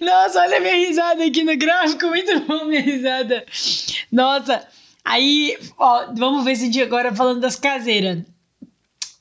[0.00, 3.44] Nossa, olha a minha risada aqui no gráfico, muito bom minha risada.
[4.10, 4.66] Nossa,
[5.04, 8.22] Aí, ó, vamos ver se dia agora falando das caseiras.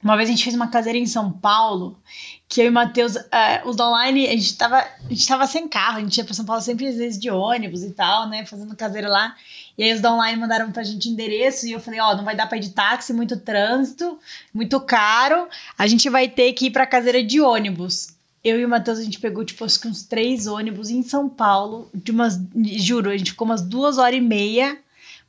[0.04, 2.00] Uma vez a gente fez uma caseira em São Paulo,
[2.48, 3.30] que eu e o Matheus, uh,
[3.66, 6.46] os online, a gente, tava, a gente tava sem carro, a gente ia pra São
[6.46, 9.36] Paulo sempre às vezes de ônibus e tal, né, fazendo caseira lá.
[9.78, 12.36] E aí os da online mandaram pra gente endereço e eu falei, ó, não vai
[12.36, 14.20] dar pra ir de táxi, muito trânsito,
[14.54, 18.14] muito caro, a gente vai ter que ir pra caseira de ônibus.
[18.44, 22.12] Eu e o Matheus, a gente pegou, tipo, uns três ônibus em São Paulo, de
[22.12, 22.40] umas,
[22.78, 24.80] juro, a gente ficou umas duas horas e meia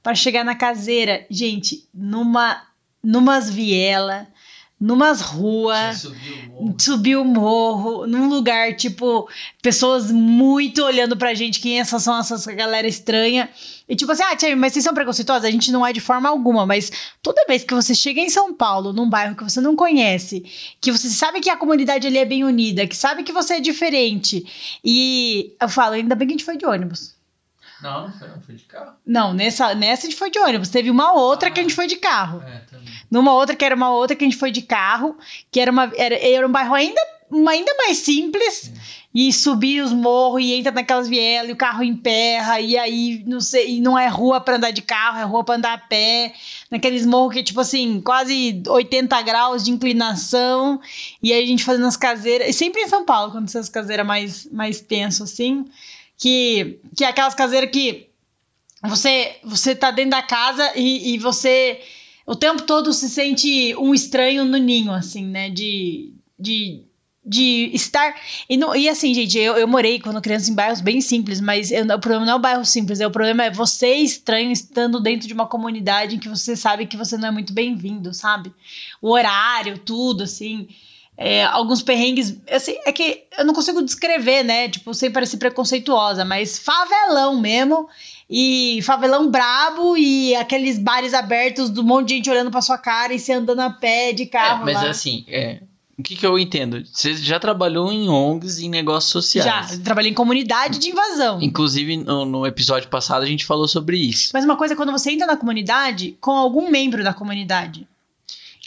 [0.03, 2.63] para chegar na caseira, gente, numa
[3.03, 4.27] numas viela,
[4.83, 6.09] numas ruas,
[6.77, 9.29] subiu o morro, num lugar tipo
[9.62, 13.49] pessoas muito olhando pra gente, quem essas são essas galera estranha.
[13.88, 15.45] E tipo assim, ah, tia, mas vocês são preconceituosos?
[15.45, 16.90] A gente não é de forma alguma, mas
[17.23, 20.45] toda vez que você chega em São Paulo, num bairro que você não conhece,
[20.81, 23.61] que você sabe que a comunidade ali é bem unida, que sabe que você é
[23.61, 24.45] diferente,
[24.85, 27.14] e eu falo, ainda bem que a gente foi de ônibus.
[27.83, 28.92] Não, não foi, não foi de carro.
[29.05, 30.68] Não, nessa, nessa a gente foi de ônibus.
[30.68, 32.42] Teve uma outra ah, que a gente foi de carro.
[32.47, 32.87] É, também.
[33.11, 35.16] Numa outra que era uma outra que a gente foi de carro,
[35.51, 37.01] que era, uma, era, era um bairro ainda,
[37.49, 38.55] ainda mais simples.
[38.55, 38.75] Sim.
[39.14, 43.42] E subir os morros e entra naquelas vielas e o carro emperra, e aí não
[43.42, 46.33] sei, e não é rua para andar de carro, é rua para andar a pé,
[46.71, 50.81] naqueles morros que, tipo assim, quase 80 graus de inclinação,
[51.23, 54.07] e aí a gente fazendo as caseiras, e sempre em São Paulo, quando essas caseiras
[54.07, 55.66] mais, mais tenso assim
[56.23, 58.09] que, que é aquelas caseiras que
[58.85, 61.81] você, você tá dentro da casa e, e você
[62.25, 65.51] o tempo todo se sente um estranho no ninho, assim, né?
[65.51, 66.85] De, de,
[67.27, 68.15] de estar.
[68.49, 71.73] E, não, e assim, gente, eu, eu morei quando criança em bairros bem simples, mas
[71.73, 75.01] eu, o problema não é o bairro simples, é, o problema é você estranho estando
[75.01, 78.53] dentro de uma comunidade em que você sabe que você não é muito bem-vindo, sabe?
[79.01, 80.69] O horário, tudo, assim
[81.23, 82.37] é, alguns perrengues.
[82.51, 84.69] Assim, é que eu não consigo descrever, né?
[84.69, 87.89] Tipo, sem parecer preconceituosa, mas favelão mesmo.
[88.29, 93.13] E favelão brabo e aqueles bares abertos do monte de gente olhando pra sua cara
[93.13, 94.63] e você andando a pé de carro.
[94.63, 94.91] É, mas lá.
[94.91, 95.61] assim, é,
[95.99, 96.83] o que, que eu entendo?
[96.91, 99.71] Você já trabalhou em ONGs em negócios sociais?
[99.71, 101.41] Já, trabalhei em comunidade de invasão.
[101.43, 104.31] Inclusive, no, no, episódio passado a gente falou sobre isso.
[104.33, 107.87] Mas uma coisa é quando você entra na comunidade com algum membro da comunidade.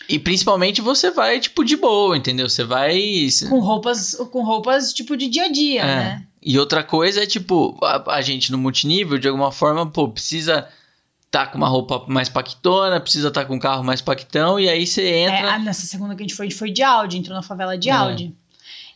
[0.08, 2.48] E principalmente você vai, tipo, de boa, entendeu?
[2.48, 3.00] Você vai.
[3.50, 5.86] Com roupas, com roupas, tipo, de dia a dia, é.
[5.86, 6.28] né?
[6.42, 10.68] E outra coisa é, tipo, a, a, gente no multinível, de alguma forma, pô, precisa
[11.32, 14.70] tá com uma roupa mais paquitona, precisa estar tá com um carro mais paquitão, e
[14.70, 15.56] aí você entra.
[15.56, 17.78] É, nessa segunda que a gente foi, a gente foi de Audi, entrou na favela
[17.78, 17.94] de é.
[17.94, 18.36] Audi.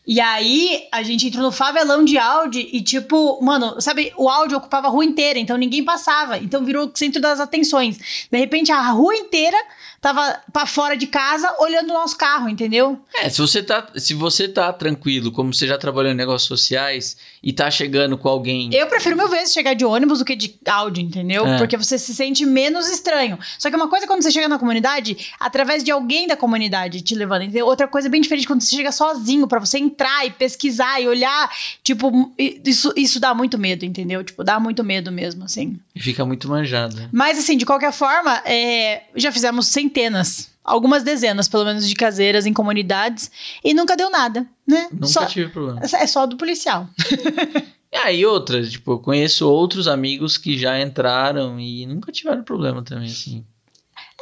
[0.08, 4.56] E aí, a gente entrou no favelão de Audi e, tipo, mano, sabe, o Audi
[4.56, 6.38] ocupava a rua inteira, então ninguém passava.
[6.38, 8.28] Então virou o centro das atenções.
[8.32, 9.58] De repente, a rua inteira
[10.02, 13.00] tava pra fora de casa olhando o nosso carro, entendeu?
[13.16, 17.18] É, se você tá, se você tá tranquilo, como você já trabalhou em negócios sociais
[17.44, 18.70] e tá chegando com alguém.
[18.74, 21.46] Eu prefiro mil vezes chegar de ônibus do que de áudio, entendeu?
[21.46, 21.58] É.
[21.58, 23.40] Porque você se sente menos estranho.
[23.58, 27.02] Só que uma coisa é quando você chega na comunidade, através de alguém da comunidade
[27.02, 27.44] te levando.
[27.44, 27.66] Entendeu?
[27.66, 31.08] Outra coisa é bem diferente quando você chega sozinho, pra você entrar e pesquisar e
[31.08, 31.50] olhar.
[31.84, 34.24] Tipo, isso, isso dá muito medo, entendeu?
[34.24, 35.80] Tipo, dá muito medo mesmo, assim.
[35.96, 37.10] E fica muito manjado.
[37.12, 42.46] Mas, assim, de qualquer forma, é, já fizemos centenas, algumas dezenas, pelo menos, de caseiras
[42.46, 43.32] em comunidades
[43.64, 44.88] e nunca deu nada, né?
[44.92, 45.82] Nunca Só- tive problema.
[45.84, 46.88] é só do policial.
[47.92, 52.84] E aí, outra, tipo, eu conheço outros amigos que já entraram e nunca tiveram problema
[52.84, 53.44] também, assim.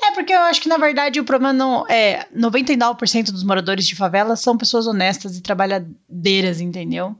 [0.01, 2.25] É, porque eu acho que, na verdade, o problema não é.
[2.33, 7.13] 99% dos moradores de favela são pessoas honestas e trabalhadeiras, entendeu?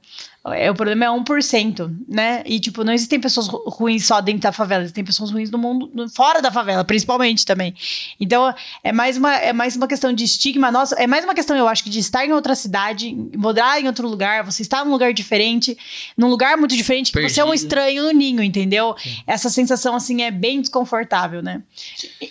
[0.53, 2.43] É, o problema é 1%, né?
[2.45, 5.57] E, tipo, não existem pessoas ru- ruins só dentro da favela, existem pessoas ruins no
[5.57, 7.73] mundo, fora da favela, principalmente também.
[8.19, 10.71] Então, é mais, uma, é mais uma questão de estigma.
[10.71, 13.87] Nossa, é mais uma questão, eu acho, que de estar em outra cidade, morar em
[13.87, 15.77] outro lugar, você estar num lugar diferente,
[16.17, 17.63] num lugar muito diferente, que você é um Perdido.
[17.65, 18.95] estranho no ninho, entendeu?
[19.25, 21.61] Essa sensação, assim, é bem desconfortável, né?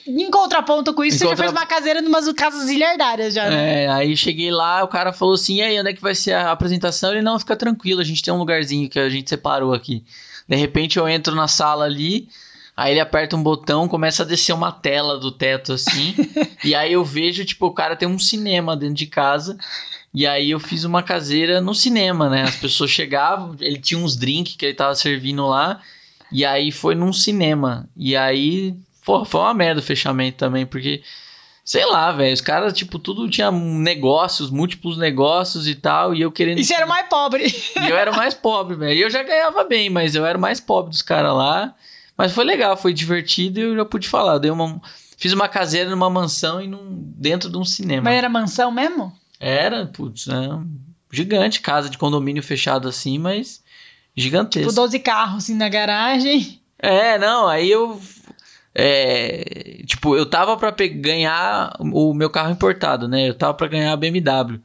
[0.06, 3.34] Em contraponto com isso, Em você já contra- fez uma caseira em umas casas ilhardárias
[3.34, 3.84] já, né?
[3.84, 6.32] É, aí cheguei lá, o cara falou assim: e aí, onde é que vai ser
[6.32, 7.12] a apresentação?
[7.12, 10.04] Ele, não, fica tranquilo, gente tem um lugarzinho que a gente separou aqui.
[10.48, 12.28] De repente eu entro na sala ali,
[12.76, 16.14] aí ele aperta um botão, começa a descer uma tela do teto assim,
[16.64, 19.58] e aí eu vejo, tipo, o cara tem um cinema dentro de casa.
[20.14, 22.42] E aí eu fiz uma caseira no cinema, né?
[22.44, 25.82] As pessoas chegavam, ele tinha uns drinks que ele tava servindo lá,
[26.32, 27.86] e aí foi num cinema.
[27.94, 31.02] E aí, pô, foi uma merda o fechamento também, porque
[31.66, 32.32] Sei lá, velho.
[32.32, 36.14] Os caras, tipo, tudo tinha negócios, múltiplos negócios e tal.
[36.14, 36.60] E eu querendo.
[36.60, 37.44] E você era o mais pobre.
[37.82, 38.96] E eu era o mais pobre, velho.
[38.96, 41.74] E eu já ganhava bem, mas eu era o mais pobre dos caras lá.
[42.16, 44.34] Mas foi legal, foi divertido e eu já pude falar.
[44.34, 44.80] Eu dei uma.
[45.18, 48.02] Fiz uma caseira numa mansão e num, dentro de um cinema.
[48.02, 49.12] Mas era mansão mesmo?
[49.40, 50.48] Era, putz, né?
[51.10, 53.60] Gigante, casa de condomínio fechado assim, mas
[54.14, 54.68] gigantesco.
[54.68, 56.60] Tipo, 12 carros assim na garagem.
[56.78, 58.00] É, não, aí eu.
[58.78, 63.26] É, tipo, eu tava pra ganhar o meu carro importado, né?
[63.26, 64.60] Eu tava pra ganhar a BMW.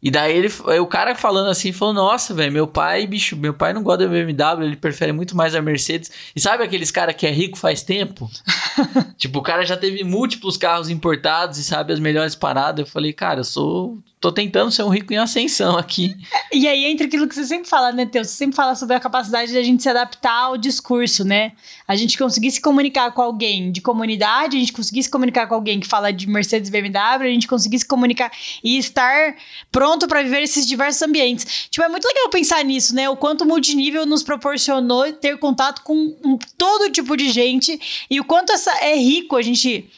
[0.00, 0.48] E daí ele,
[0.80, 4.10] o cara falando assim, falou: Nossa, velho, meu pai, bicho, meu pai não gosta da
[4.10, 6.08] BMW, ele prefere muito mais a Mercedes.
[6.36, 8.30] E sabe aqueles cara que é rico faz tempo?
[9.18, 12.86] tipo, o cara já teve múltiplos carros importados e sabe as melhores paradas.
[12.86, 13.98] Eu falei, cara, eu sou.
[14.20, 16.14] tô tentando ser um rico em ascensão aqui.
[16.52, 18.24] E aí entra aquilo que você sempre fala, né, Teu?
[18.24, 21.52] Você sempre fala sobre a capacidade da gente se adaptar ao discurso, né?
[21.88, 25.54] A gente conseguir se comunicar com alguém de comunidade, a gente conseguir se comunicar com
[25.54, 28.30] alguém que fala de Mercedes BMW, a gente conseguir se comunicar
[28.62, 29.34] e estar
[29.72, 31.68] pronto para viver esses diversos ambientes.
[31.70, 33.08] Tipo, é muito legal pensar nisso, né?
[33.08, 38.20] O quanto o multinível nos proporcionou ter contato com um- todo tipo de gente e
[38.20, 39.88] o quanto essa é rico a gente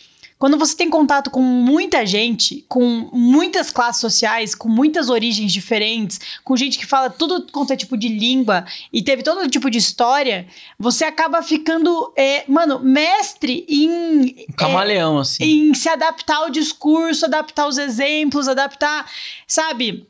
[0.41, 6.19] quando você tem contato com muita gente, com muitas classes sociais, com muitas origens diferentes,
[6.43, 9.77] com gente que fala tudo quanto é tipo de língua e teve todo tipo de
[9.77, 10.47] história,
[10.79, 15.45] você acaba ficando, é, mano, mestre em, Um camaleão, assim.
[15.45, 19.11] em se adaptar ao discurso, adaptar os exemplos, adaptar,
[19.47, 20.09] sabe?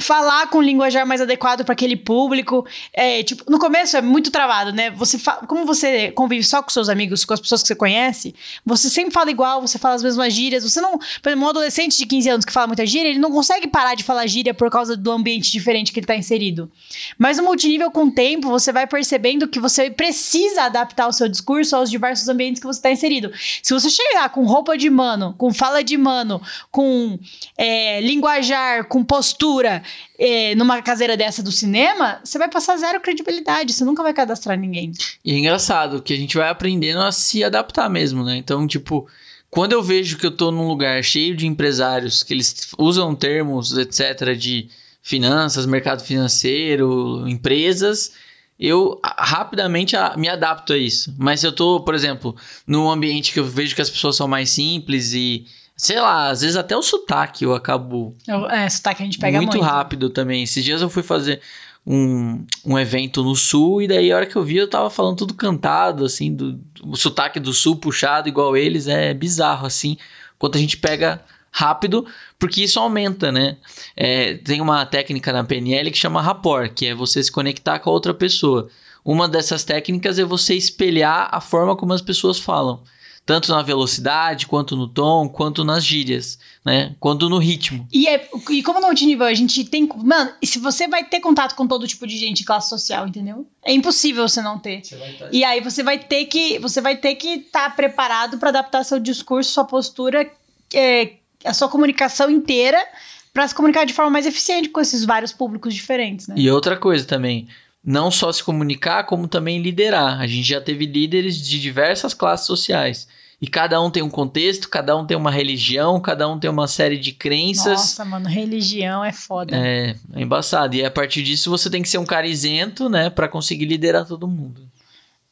[0.00, 2.66] Falar com linguajar mais adequado para aquele público.
[2.92, 4.90] É, tipo, no começo é muito travado, né?
[4.90, 8.34] Você como você convive só com seus amigos, com as pessoas que você conhece,
[8.64, 10.64] você sempre fala igual, você fala as mesmas gírias.
[10.64, 10.98] Você não.
[10.98, 13.94] Por exemplo, um adolescente de 15 anos que fala muita gíria, ele não consegue parar
[13.94, 16.70] de falar gíria por causa do ambiente diferente que ele está inserido.
[17.18, 21.28] Mas no multinível, com o tempo, você vai percebendo que você precisa adaptar o seu
[21.28, 23.32] discurso aos diversos ambientes que você está inserido.
[23.62, 27.18] Se você chegar com roupa de mano, com fala de mano, com
[27.56, 29.82] é, linguajar, com postura,
[30.18, 34.58] é, numa caseira dessa do cinema, você vai passar zero credibilidade, você nunca vai cadastrar
[34.58, 34.92] ninguém.
[35.24, 38.36] E é engraçado que a gente vai aprendendo a se adaptar mesmo, né?
[38.36, 39.08] Então, tipo,
[39.50, 43.76] quando eu vejo que eu tô num lugar cheio de empresários que eles usam termos,
[43.76, 44.68] etc., de
[45.02, 48.12] finanças, mercado financeiro, empresas,
[48.58, 51.14] eu rapidamente me adapto a isso.
[51.18, 54.28] Mas se eu tô, por exemplo, num ambiente que eu vejo que as pessoas são
[54.28, 55.46] mais simples e,
[55.80, 59.38] sei lá, às vezes até o sotaque eu acabo Eu- É, sotaque a gente pega
[59.38, 59.52] muito.
[59.52, 60.42] muito rápido também.
[60.42, 61.40] Esses dias eu fui fazer
[61.86, 65.16] um, um evento no sul e daí a hora que eu vi eu tava falando
[65.16, 69.96] tudo cantado, assim, do, o sotaque do sul puxado igual eles, é bizarro, assim,
[70.38, 72.06] quanto a gente pega rápido,
[72.38, 73.56] porque isso aumenta, né?
[73.96, 77.88] É, tem uma técnica na PNL que chama rapport, que é você se conectar com
[77.90, 78.68] a outra pessoa.
[79.04, 82.82] Uma dessas técnicas é você espelhar a forma como as pessoas falam.
[83.24, 86.96] Tanto na velocidade, quanto no tom, quanto nas gírias, né?
[86.98, 87.86] Quanto no ritmo.
[87.92, 89.88] E, é, e como no multinível a gente tem.
[89.96, 93.46] Mano, se você vai ter contato com todo tipo de gente de classe social, entendeu?
[93.62, 94.82] É impossível você não ter.
[94.84, 94.98] Você
[95.32, 96.58] e aí você vai ter que.
[96.58, 100.28] Você vai ter que estar tá preparado para adaptar seu discurso, sua postura,
[100.74, 101.12] é,
[101.44, 102.84] a sua comunicação inteira
[103.32, 106.34] para se comunicar de forma mais eficiente com esses vários públicos diferentes, né?
[106.36, 107.46] E outra coisa também,
[107.84, 110.20] não só se comunicar, como também liderar.
[110.20, 113.08] A gente já teve líderes de diversas classes sociais.
[113.40, 116.68] E cada um tem um contexto, cada um tem uma religião, cada um tem uma
[116.68, 117.72] série de crenças.
[117.72, 119.56] Nossa, mano, religião é foda.
[119.56, 120.76] É, é embaçado.
[120.76, 124.04] E a partir disso você tem que ser um cara isento, né, para conseguir liderar
[124.04, 124.68] todo mundo.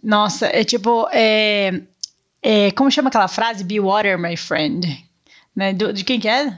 [0.03, 1.83] Nossa, é tipo, é,
[2.43, 3.63] é, como chama aquela frase?
[3.63, 5.05] Be water, my friend.
[5.55, 5.75] Né?
[5.75, 6.57] Do, de quem que é?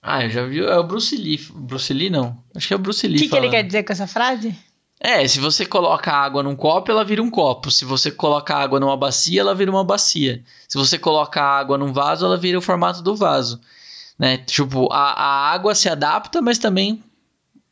[0.00, 1.40] Ah, eu já vi, é o Bruce Lee.
[1.54, 2.38] Bruce Lee não.
[2.54, 3.16] Acho que é o Bruce Lee.
[3.16, 4.54] O que, que ele quer dizer com essa frase?
[5.06, 7.70] É, se você coloca água num copo, ela vira um copo.
[7.70, 10.42] Se você coloca água numa bacia, ela vira uma bacia.
[10.66, 13.60] Se você coloca água num vaso, ela vira o formato do vaso.
[14.18, 14.38] Né?
[14.38, 17.04] Tipo, a, a água se adapta, mas também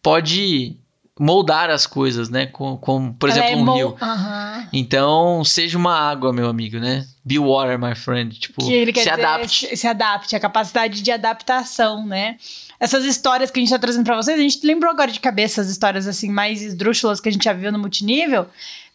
[0.03, 0.77] pode
[1.19, 2.47] moldar as coisas, né?
[2.47, 3.89] Com, com por exemplo, é um rio.
[4.01, 4.67] Uhum.
[4.73, 7.07] Então, seja uma água, meu amigo, né?
[7.25, 8.39] Be water, my friend.
[8.39, 9.77] Tipo, se adapte.
[9.77, 12.37] Se adapte, a capacidade de adaptação, né?
[12.83, 15.61] essas histórias que a gente tá trazendo para vocês, a gente lembrou agora de cabeça
[15.61, 18.45] as histórias assim mais esdrúxulas que a gente já viu no multinível,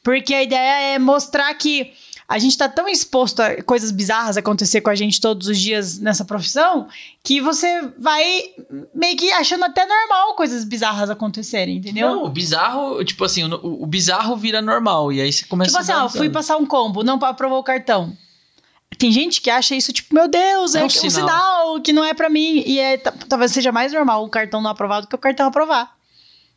[0.04, 1.94] porque a ideia é mostrar que
[2.28, 5.98] a gente tá tão exposto a coisas bizarras acontecer com a gente todos os dias
[5.98, 6.90] nessa profissão
[7.24, 8.44] que você vai
[8.94, 12.10] meio que achando até normal coisas bizarras acontecerem, entendeu?
[12.10, 15.80] Não, o bizarro, tipo assim, o, o bizarro vira normal e aí você começa tipo
[15.80, 15.86] a.
[15.86, 18.16] Tipo assim, ó, fui passar um combo, não aprovou o cartão.
[18.98, 21.08] Tem gente que acha isso tipo, meu Deus, é, é um, sinal.
[21.08, 21.82] um, sinal.
[21.82, 22.64] que não é para mim.
[22.66, 25.96] E é, talvez seja mais normal o cartão não aprovado do que o cartão aprovar.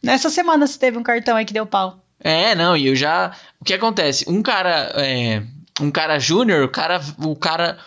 [0.03, 2.03] Nessa semana você teve um cartão aí que deu pau.
[2.19, 3.33] É, não, e eu já.
[3.61, 4.25] O que acontece?
[4.29, 4.93] Um cara.
[4.95, 5.43] É,
[5.81, 7.01] um cara júnior, o cara.
[7.19, 7.79] O cara.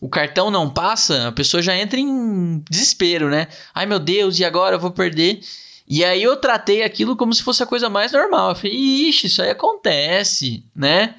[0.00, 3.46] O cartão não passa, a pessoa já entra em desespero, né?
[3.72, 5.40] Ai meu Deus, e agora eu vou perder?
[5.86, 8.48] E aí eu tratei aquilo como se fosse a coisa mais normal.
[8.48, 11.14] Eu falei, ixi, isso aí acontece, né?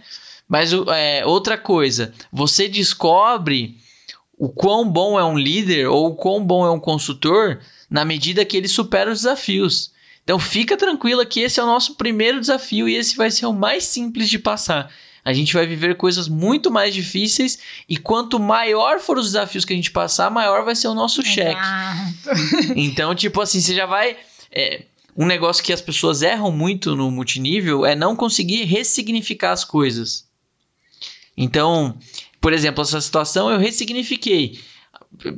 [0.50, 3.78] Mas é, outra coisa, você descobre
[4.38, 8.44] o quão bom é um líder ou o quão bom é um consultor na medida
[8.44, 9.92] que ele supera os desafios.
[10.24, 13.54] Então fica tranquila que esse é o nosso primeiro desafio e esse vai ser o
[13.54, 14.92] mais simples de passar.
[15.26, 19.72] A gente vai viver coisas muito mais difíceis e quanto maior for os desafios que
[19.72, 21.62] a gente passar, maior vai ser o nosso cheque.
[22.76, 24.18] Então, tipo assim, você já vai.
[24.52, 24.84] É,
[25.16, 30.28] um negócio que as pessoas erram muito no multinível é não conseguir ressignificar as coisas.
[31.38, 31.98] Então,
[32.42, 34.60] por exemplo, essa situação eu ressignifiquei.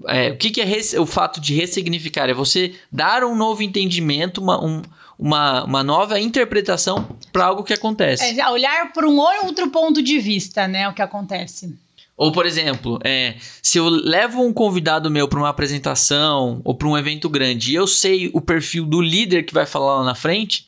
[0.07, 2.29] É, o que, que é o fato de ressignificar?
[2.29, 4.81] É você dar um novo entendimento, uma, um,
[5.17, 8.39] uma, uma nova interpretação para algo que acontece.
[8.39, 10.87] É, olhar por um outro ponto de vista, né?
[10.89, 11.73] O que acontece.
[12.17, 16.87] Ou, por exemplo, é, se eu levo um convidado meu para uma apresentação ou para
[16.87, 20.15] um evento grande e eu sei o perfil do líder que vai falar lá na
[20.15, 20.67] frente,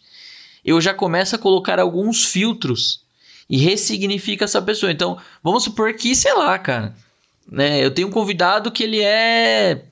[0.65, 3.01] eu já começo a colocar alguns filtros
[3.49, 4.91] e ressignifica essa pessoa.
[4.91, 6.93] Então, vamos supor que, sei lá, cara,
[7.49, 9.83] né, eu tenho um convidado que ele é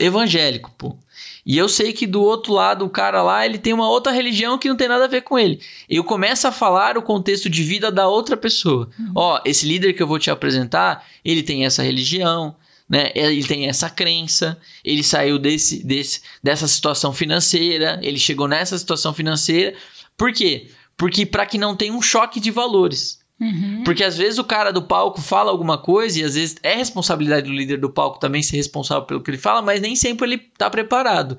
[0.00, 0.96] evangélico, pô.
[1.44, 4.58] E eu sei que do outro lado, o cara lá, ele tem uma outra religião
[4.58, 5.60] que não tem nada a ver com ele.
[5.88, 8.90] Eu começo a falar o contexto de vida da outra pessoa.
[8.98, 9.12] Uhum.
[9.14, 12.54] Ó, esse líder que eu vou te apresentar, ele tem essa religião,
[12.88, 13.12] né?
[13.14, 19.14] Ele tem essa crença, ele saiu desse, desse, dessa situação financeira, ele chegou nessa situação
[19.14, 19.74] financeira.
[20.16, 20.68] Por quê?
[20.96, 23.19] Porque para que não tenha um choque de valores.
[23.40, 23.82] Uhum.
[23.84, 27.46] Porque às vezes o cara do palco fala alguma coisa e às vezes é responsabilidade
[27.48, 30.34] do líder do palco também ser responsável pelo que ele fala, mas nem sempre ele
[30.52, 31.38] está preparado.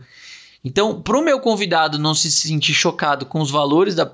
[0.64, 4.12] Então, para o meu convidado não se sentir chocado com os valores da,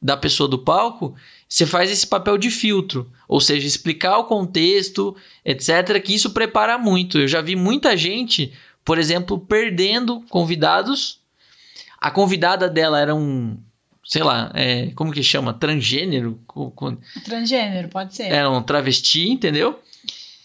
[0.00, 1.14] da pessoa do palco,
[1.48, 6.78] você faz esse papel de filtro, ou seja, explicar o contexto, etc., que isso prepara
[6.78, 7.18] muito.
[7.18, 8.52] Eu já vi muita gente,
[8.84, 11.20] por exemplo, perdendo convidados.
[11.98, 13.56] A convidada dela era um,
[14.06, 15.52] sei lá, é, como que chama?
[15.52, 16.38] Transgênero?
[17.24, 18.30] Transgênero, pode ser.
[18.30, 19.80] Era um travesti, entendeu?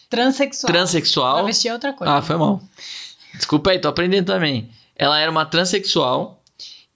[0.09, 0.73] Transsexual.
[0.73, 1.35] Transsexual.
[1.35, 2.13] Travesti é outra coisa.
[2.13, 2.61] Ah, foi mal.
[3.35, 4.69] Desculpa aí, tô aprendendo também.
[4.95, 6.41] Ela era uma transexual.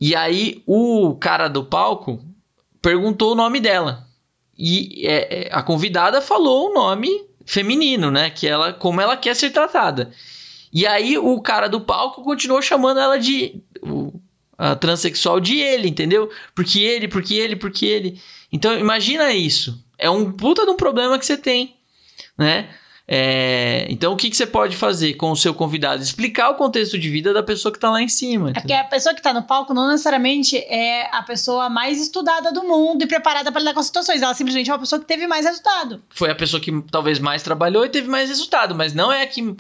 [0.01, 2.19] E aí o cara do palco
[2.81, 4.05] perguntou o nome dela.
[4.57, 7.09] E é, é, a convidada falou o nome
[7.45, 8.29] feminino, né?
[8.29, 10.11] Que ela, como ela quer ser tratada.
[10.73, 13.63] E aí o cara do palco continuou chamando ela de.
[14.57, 16.29] A transexual de ele, entendeu?
[16.53, 18.21] Porque ele, porque ele, porque ele.
[18.51, 19.83] Então imagina isso.
[19.97, 21.75] É um puta de um problema que você tem,
[22.37, 22.69] né?
[23.07, 26.01] É, então, o que, que você pode fazer com o seu convidado?
[26.01, 28.49] Explicar o contexto de vida da pessoa que está lá em cima.
[28.49, 32.51] É porque a pessoa que está no palco não necessariamente é a pessoa mais estudada
[32.51, 34.21] do mundo e preparada para lidar com as situações.
[34.21, 36.01] Ela simplesmente é uma pessoa que teve mais resultado.
[36.09, 39.27] Foi a pessoa que talvez mais trabalhou e teve mais resultado, mas não é a
[39.27, 39.55] que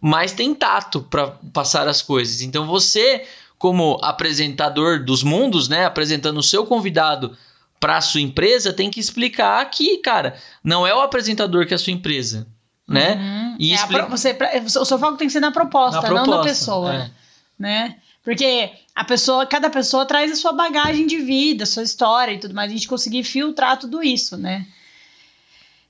[0.00, 2.40] mais tem tato para passar as coisas.
[2.40, 3.24] Então, você,
[3.58, 7.36] como apresentador dos mundos, né, apresentando o seu convidado
[7.80, 11.76] para a sua empresa, tem que explicar que, cara, não é o apresentador que é
[11.76, 12.46] a sua empresa
[12.88, 13.14] né?
[13.14, 13.56] Uhum.
[13.58, 14.06] E é explica...
[14.06, 14.36] você,
[14.80, 17.10] o seu foco tem que ser na proposta, na proposta não na pessoa, é.
[17.58, 17.96] né?
[18.24, 22.38] Porque a pessoa, cada pessoa traz a sua bagagem de vida, a sua história e
[22.38, 24.66] tudo mais, a gente conseguir filtrar tudo isso, né?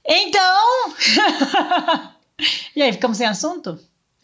[0.05, 0.95] Então,
[2.75, 3.79] e aí, ficamos sem assunto?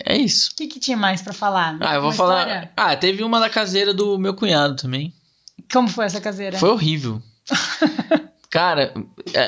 [0.05, 0.50] É isso.
[0.52, 1.78] O que, que tinha mais para falar?
[1.80, 2.40] Ah, eu vou uma falar.
[2.40, 2.72] História?
[2.76, 5.12] Ah, teve uma da caseira do meu cunhado também.
[5.72, 6.59] Como foi essa caseira?
[6.59, 7.22] Foi horrível.
[8.50, 8.94] Cara,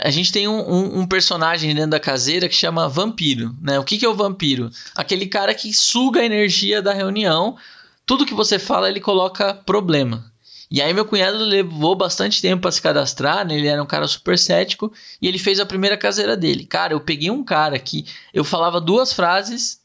[0.03, 3.79] a gente tem um, um, um, personagem dentro da caseira que chama vampiro, né?
[3.79, 4.69] O que, que é o vampiro?
[4.97, 7.57] Aquele cara que suga a energia da reunião.
[8.05, 10.25] Tudo que você fala, ele coloca problema.
[10.69, 13.57] E aí meu cunhado levou bastante tempo para se cadastrar, né?
[13.57, 14.93] Ele era um cara super cético
[15.23, 16.67] e ele fez a primeira caseira dele.
[16.67, 18.05] Cara, eu peguei um cara que
[18.35, 19.81] eu falava duas frases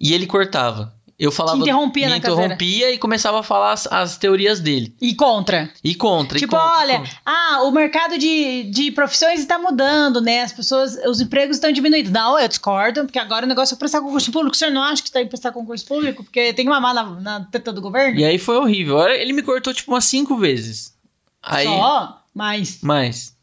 [0.00, 1.56] e ele cortava eu falava.
[1.58, 4.94] Te interrompia me interrompia e começava a falar as, as, teorias dele.
[5.00, 5.70] E contra.
[5.82, 6.38] E contra.
[6.38, 7.12] Tipo, e contra, olha, contra.
[7.24, 10.42] ah, o mercado de, de profissões está mudando, né?
[10.42, 12.10] As pessoas, os empregos estão diminuindo.
[12.10, 14.54] Não, eu discordo, porque agora o negócio é prestar concurso público.
[14.54, 16.24] O senhor não acha que está em prestar concurso público?
[16.24, 18.18] Porque tem uma mala na, na teta do governo?
[18.18, 19.00] E aí foi horrível.
[19.08, 20.94] Ele me cortou, tipo, umas cinco vezes.
[21.42, 22.22] Aí, Só?
[22.34, 22.80] Mais.
[22.82, 23.34] Mais.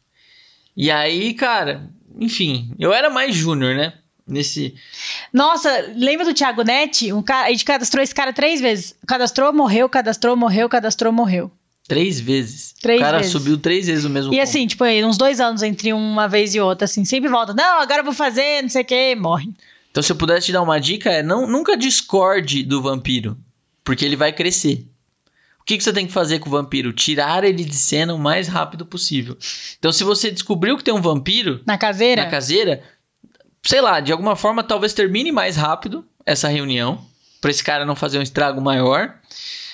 [0.76, 1.88] E aí, cara,
[2.18, 3.94] enfim, eu era mais júnior, né?
[4.26, 4.74] Nesse.
[5.32, 7.12] Nossa, lembra do Thiago Netti?
[7.12, 8.94] Um cara, a gente cadastrou esse cara três vezes.
[9.06, 11.50] Cadastrou, morreu, cadastrou, morreu, cadastrou, morreu.
[11.88, 12.74] Três vezes.
[12.80, 13.32] Três o cara vezes.
[13.32, 14.42] subiu três vezes o mesmo E ponto.
[14.48, 17.52] assim, tipo, aí, uns dois anos entre uma vez e outra, assim, sempre volta.
[17.52, 19.50] Não, agora eu vou fazer, não sei o que, morre.
[19.90, 23.36] Então, se eu pudesse te dar uma dica, é não, nunca discorde do vampiro.
[23.84, 24.86] Porque ele vai crescer.
[25.60, 26.92] O que, que você tem que fazer com o vampiro?
[26.92, 29.36] Tirar ele de cena o mais rápido possível.
[29.78, 31.60] Então, se você descobriu que tem um vampiro.
[31.66, 32.24] Na caseira?
[32.24, 32.82] Na caseira,
[33.64, 37.04] sei lá, de alguma forma talvez termine mais rápido essa reunião,
[37.40, 39.14] para esse cara não fazer um estrago maior.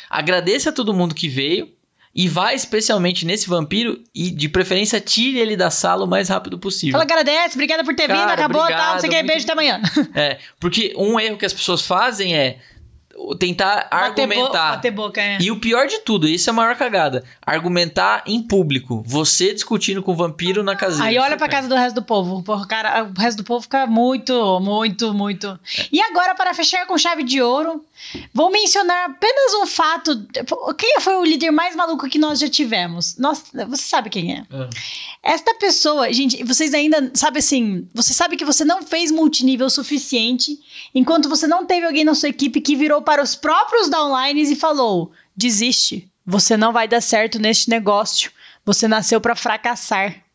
[0.08, 1.70] Agradeça a todo mundo que veio
[2.14, 6.58] e vá especialmente nesse vampiro e de preferência tire ele da sala o mais rápido
[6.58, 6.92] possível.
[6.92, 9.80] Fala, agradece, obrigada por ter cara, vindo, acabou, obrigado, tal, você quer beijo até amanhã.
[10.14, 12.58] É, porque um erro que as pessoas fazem é
[13.38, 14.70] tentar bater argumentar.
[14.70, 15.38] Bo bater boca, é.
[15.40, 17.24] E o pior de tudo, isso é a maior cagada.
[17.44, 19.02] Argumentar em público.
[19.06, 21.06] Você discutindo com o vampiro na casinha.
[21.06, 22.42] Aí olha pra casa do resto do povo.
[22.42, 25.58] Porra, cara, o resto do povo fica muito, muito, muito.
[25.92, 27.84] E agora, para fechar com chave de ouro,
[28.32, 30.26] vou mencionar apenas um fato.
[30.76, 33.16] Quem foi o líder mais maluco que nós já tivemos?
[33.16, 34.38] Nós, você sabe quem é.
[34.38, 34.68] é.
[35.22, 40.58] Esta pessoa, gente, vocês ainda, sabe assim, você sabe que você não fez multinível suficiente
[40.94, 44.56] enquanto você não teve alguém na sua equipe que virou para os próprios downlines e
[44.56, 48.30] falou: desiste, você não vai dar certo neste negócio,
[48.64, 50.27] você nasceu para fracassar.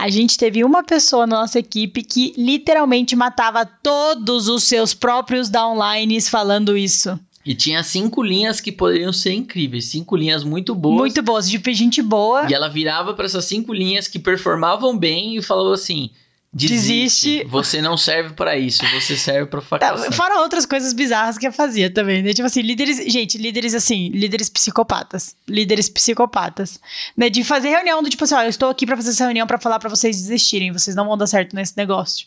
[0.00, 5.50] A gente teve uma pessoa na nossa equipe que literalmente matava todos os seus próprios
[5.50, 7.20] downlines falando isso.
[7.44, 10.96] E tinha cinco linhas que poderiam ser incríveis, cinco linhas muito boas.
[10.96, 12.46] Muito boas, de gente boa.
[12.50, 16.08] E ela virava para essas cinco linhas que performavam bem e falou assim:
[16.52, 16.78] Desiste.
[16.78, 17.44] Desiste.
[17.44, 20.06] Você não serve para isso, você serve para fracassar.
[20.06, 22.32] Tá, fora outras coisas bizarras que eu fazia também, né?
[22.32, 26.80] Tipo assim, líderes, gente, líderes assim, líderes psicopatas, líderes psicopatas,
[27.16, 27.30] né?
[27.30, 29.58] De fazer reunião do tipo assim, ó, eu estou aqui para fazer essa reunião para
[29.58, 32.26] falar para vocês desistirem, vocês não vão dar certo nesse negócio.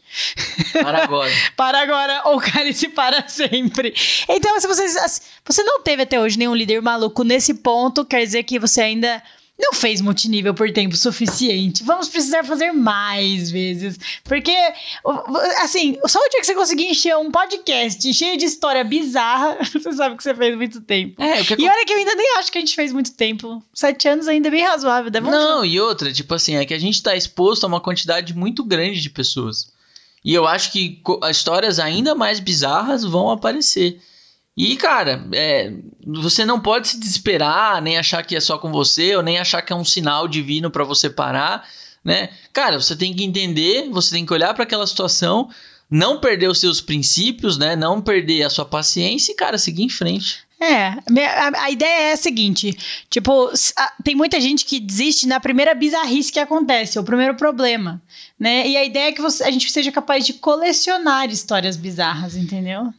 [0.71, 1.31] Para agora.
[1.57, 3.93] para agora ou cale-se para sempre.
[4.29, 8.43] Então, se vocês, você não teve até hoje nenhum líder maluco nesse ponto, quer dizer
[8.43, 9.21] que você ainda
[9.57, 11.83] não fez multinível por tempo suficiente.
[11.83, 13.99] Vamos precisar fazer mais vezes.
[14.23, 14.55] Porque,
[15.61, 19.93] assim, só o dia que você conseguir encher um podcast cheio de história bizarra, você
[19.93, 21.21] sabe que você fez muito tempo.
[21.21, 21.53] É, que...
[21.53, 23.63] E olha que eu ainda nem acho que a gente fez muito tempo.
[23.73, 25.11] Sete anos ainda é bem razoável.
[25.11, 28.35] Deve Não, e outra, tipo assim, é que a gente tá exposto a uma quantidade
[28.35, 29.71] muito grande de pessoas.
[30.25, 34.01] E eu acho que histórias ainda mais bizarras vão aparecer.
[34.55, 35.73] E, cara, é,
[36.05, 39.61] você não pode se desesperar, nem achar que é só com você, ou nem achar
[39.63, 41.67] que é um sinal divino para você parar,
[42.03, 42.29] né?
[42.51, 45.49] Cara, você tem que entender, você tem que olhar para aquela situação,
[45.89, 47.75] não perder os seus princípios, né?
[47.75, 50.43] Não perder a sua paciência e, cara, seguir em frente.
[50.59, 50.93] É,
[51.57, 52.77] a, ideia é a seguinte:
[53.09, 53.51] tipo,
[54.03, 58.01] tem muita gente que desiste na primeira bizarrice que acontece, o primeiro problema,
[58.39, 58.67] né?
[58.67, 62.93] E a ideia é que você, a gente seja capaz de colecionar histórias bizarras, entendeu?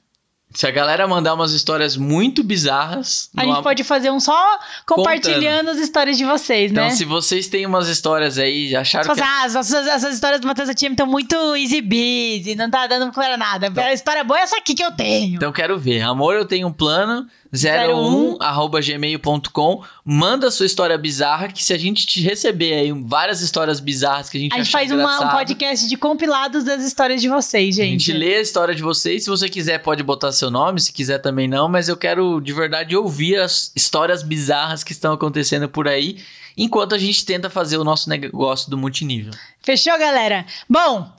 [0.55, 3.28] Se a galera mandar umas histórias muito bizarras.
[3.36, 5.70] A gente pode fazer um só compartilhando Contando.
[5.70, 6.88] as histórias de vocês, então, né?
[6.90, 9.20] Então, se vocês têm umas histórias aí, acharam tipo, que.
[9.20, 13.66] Ah, essas, essas histórias do Matheus Time estão muito exibidas, não tá dando pra nada.
[13.66, 15.34] Então, a história boa é essa aqui que eu tenho.
[15.36, 16.02] Então, quero ver.
[16.02, 17.26] Amor, eu tenho um plano.
[17.55, 19.84] 01 arroba gmail.com.
[20.05, 24.36] Manda sua história bizarra, que se a gente te receber aí várias histórias bizarras que
[24.36, 27.88] a gente A gente faz uma, um podcast de compilados das histórias de vocês, gente.
[27.88, 29.24] A gente lê a história de vocês.
[29.24, 32.52] Se você quiser, pode botar seu nome, se quiser também não, mas eu quero de
[32.52, 36.18] verdade ouvir as histórias bizarras que estão acontecendo por aí,
[36.57, 39.32] enquanto a gente tenta fazer o nosso negócio do multinível.
[39.62, 40.44] Fechou, galera?
[40.68, 41.11] Bom.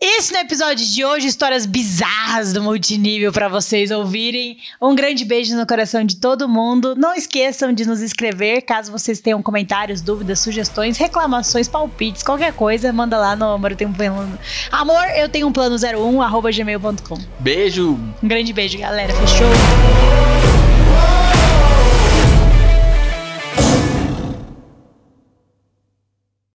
[0.00, 4.58] Esse no episódio de hoje, histórias bizarras do multinível para vocês ouvirem.
[4.80, 6.94] Um grande beijo no coração de todo mundo.
[6.96, 12.92] Não esqueçam de nos escrever caso vocês tenham comentários, dúvidas, sugestões, reclamações, palpites, qualquer coisa,
[12.92, 14.38] manda lá no Amor Eu Tenho um Plano.
[14.70, 17.18] Amor, eu tenho um plano 01, arroba gmail.com.
[17.38, 17.98] Beijo!
[18.22, 19.12] Um grande beijo, galera.
[19.14, 20.53] Fechou?